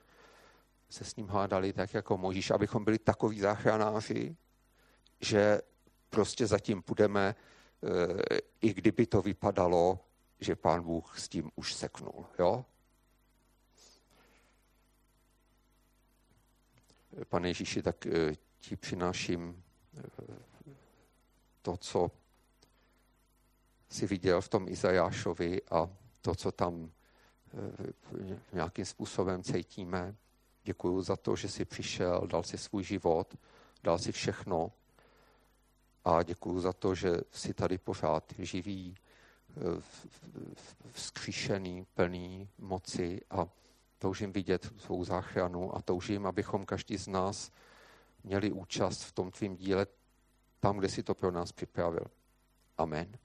se 0.91 1.05
s 1.05 1.17
ním 1.17 1.29
hádali 1.29 1.73
tak 1.73 1.95
jako 1.95 2.17
Možíš, 2.17 2.51
abychom 2.51 2.85
byli 2.85 2.99
takový 2.99 3.41
záchranáři, 3.41 4.37
že 5.21 5.61
prostě 6.11 6.47
zatím 6.47 6.83
půjdeme, 6.83 7.35
eh, 7.83 8.39
i 8.61 8.75
kdyby 8.75 9.07
to 9.07 9.23
vypadalo, 9.23 9.99
že 10.41 10.57
pán 10.57 10.83
Bůh 10.83 11.19
s 11.19 11.29
tím 11.29 11.51
už 11.57 11.75
seknul. 11.75 12.27
Jo? 12.39 12.65
Pane 17.29 17.49
Ježíši, 17.49 17.83
tak 17.83 18.07
eh, 18.07 18.37
ti 18.61 18.77
přináším 18.77 19.63
eh, 19.97 20.03
to, 21.63 21.77
co 21.77 22.11
si 23.89 24.07
viděl 24.07 24.41
v 24.41 24.49
tom 24.49 24.69
Izajášovi 24.69 25.63
a 25.71 25.91
to, 26.21 26.35
co 26.35 26.53
tam 26.53 26.91
nějakým 28.53 28.85
způsobem 28.85 29.43
cítíme. 29.43 30.15
Děkuji 30.65 31.03
za 31.03 31.17
to, 31.17 31.37
že 31.37 31.49
jsi 31.49 31.65
přišel, 31.65 32.27
dal 32.27 32.43
si 32.43 32.59
svůj 32.59 32.85
život, 32.85 33.37
dal 33.83 33.99
si 33.99 34.13
všechno 34.13 34.73
a 36.05 36.23
děkuji 36.23 36.61
za 36.61 36.73
to, 36.73 36.95
že 36.95 37.13
jsi 37.31 37.55
tady 37.55 37.79
pořád 37.79 38.33
živý, 38.39 38.97
vzkříšený, 40.93 41.87
plný 41.95 42.49
moci 42.59 43.21
a 43.31 43.49
toužím 44.03 44.33
vidět 44.33 44.73
svou 44.77 45.05
záchranu 45.05 45.77
a 45.77 45.83
toužím, 45.83 46.27
abychom 46.27 46.67
každý 46.67 46.97
z 46.97 47.09
nás 47.09 47.51
měli 48.25 48.53
účast 48.53 49.03
v 49.03 49.13
tom 49.13 49.31
tvým 49.31 49.57
díle 49.57 49.87
tam, 50.61 50.79
kde 50.79 50.89
si 50.89 51.03
to 51.03 51.15
pro 51.15 51.31
nás 51.31 51.53
připravil. 51.53 52.05
Amen. 52.79 53.19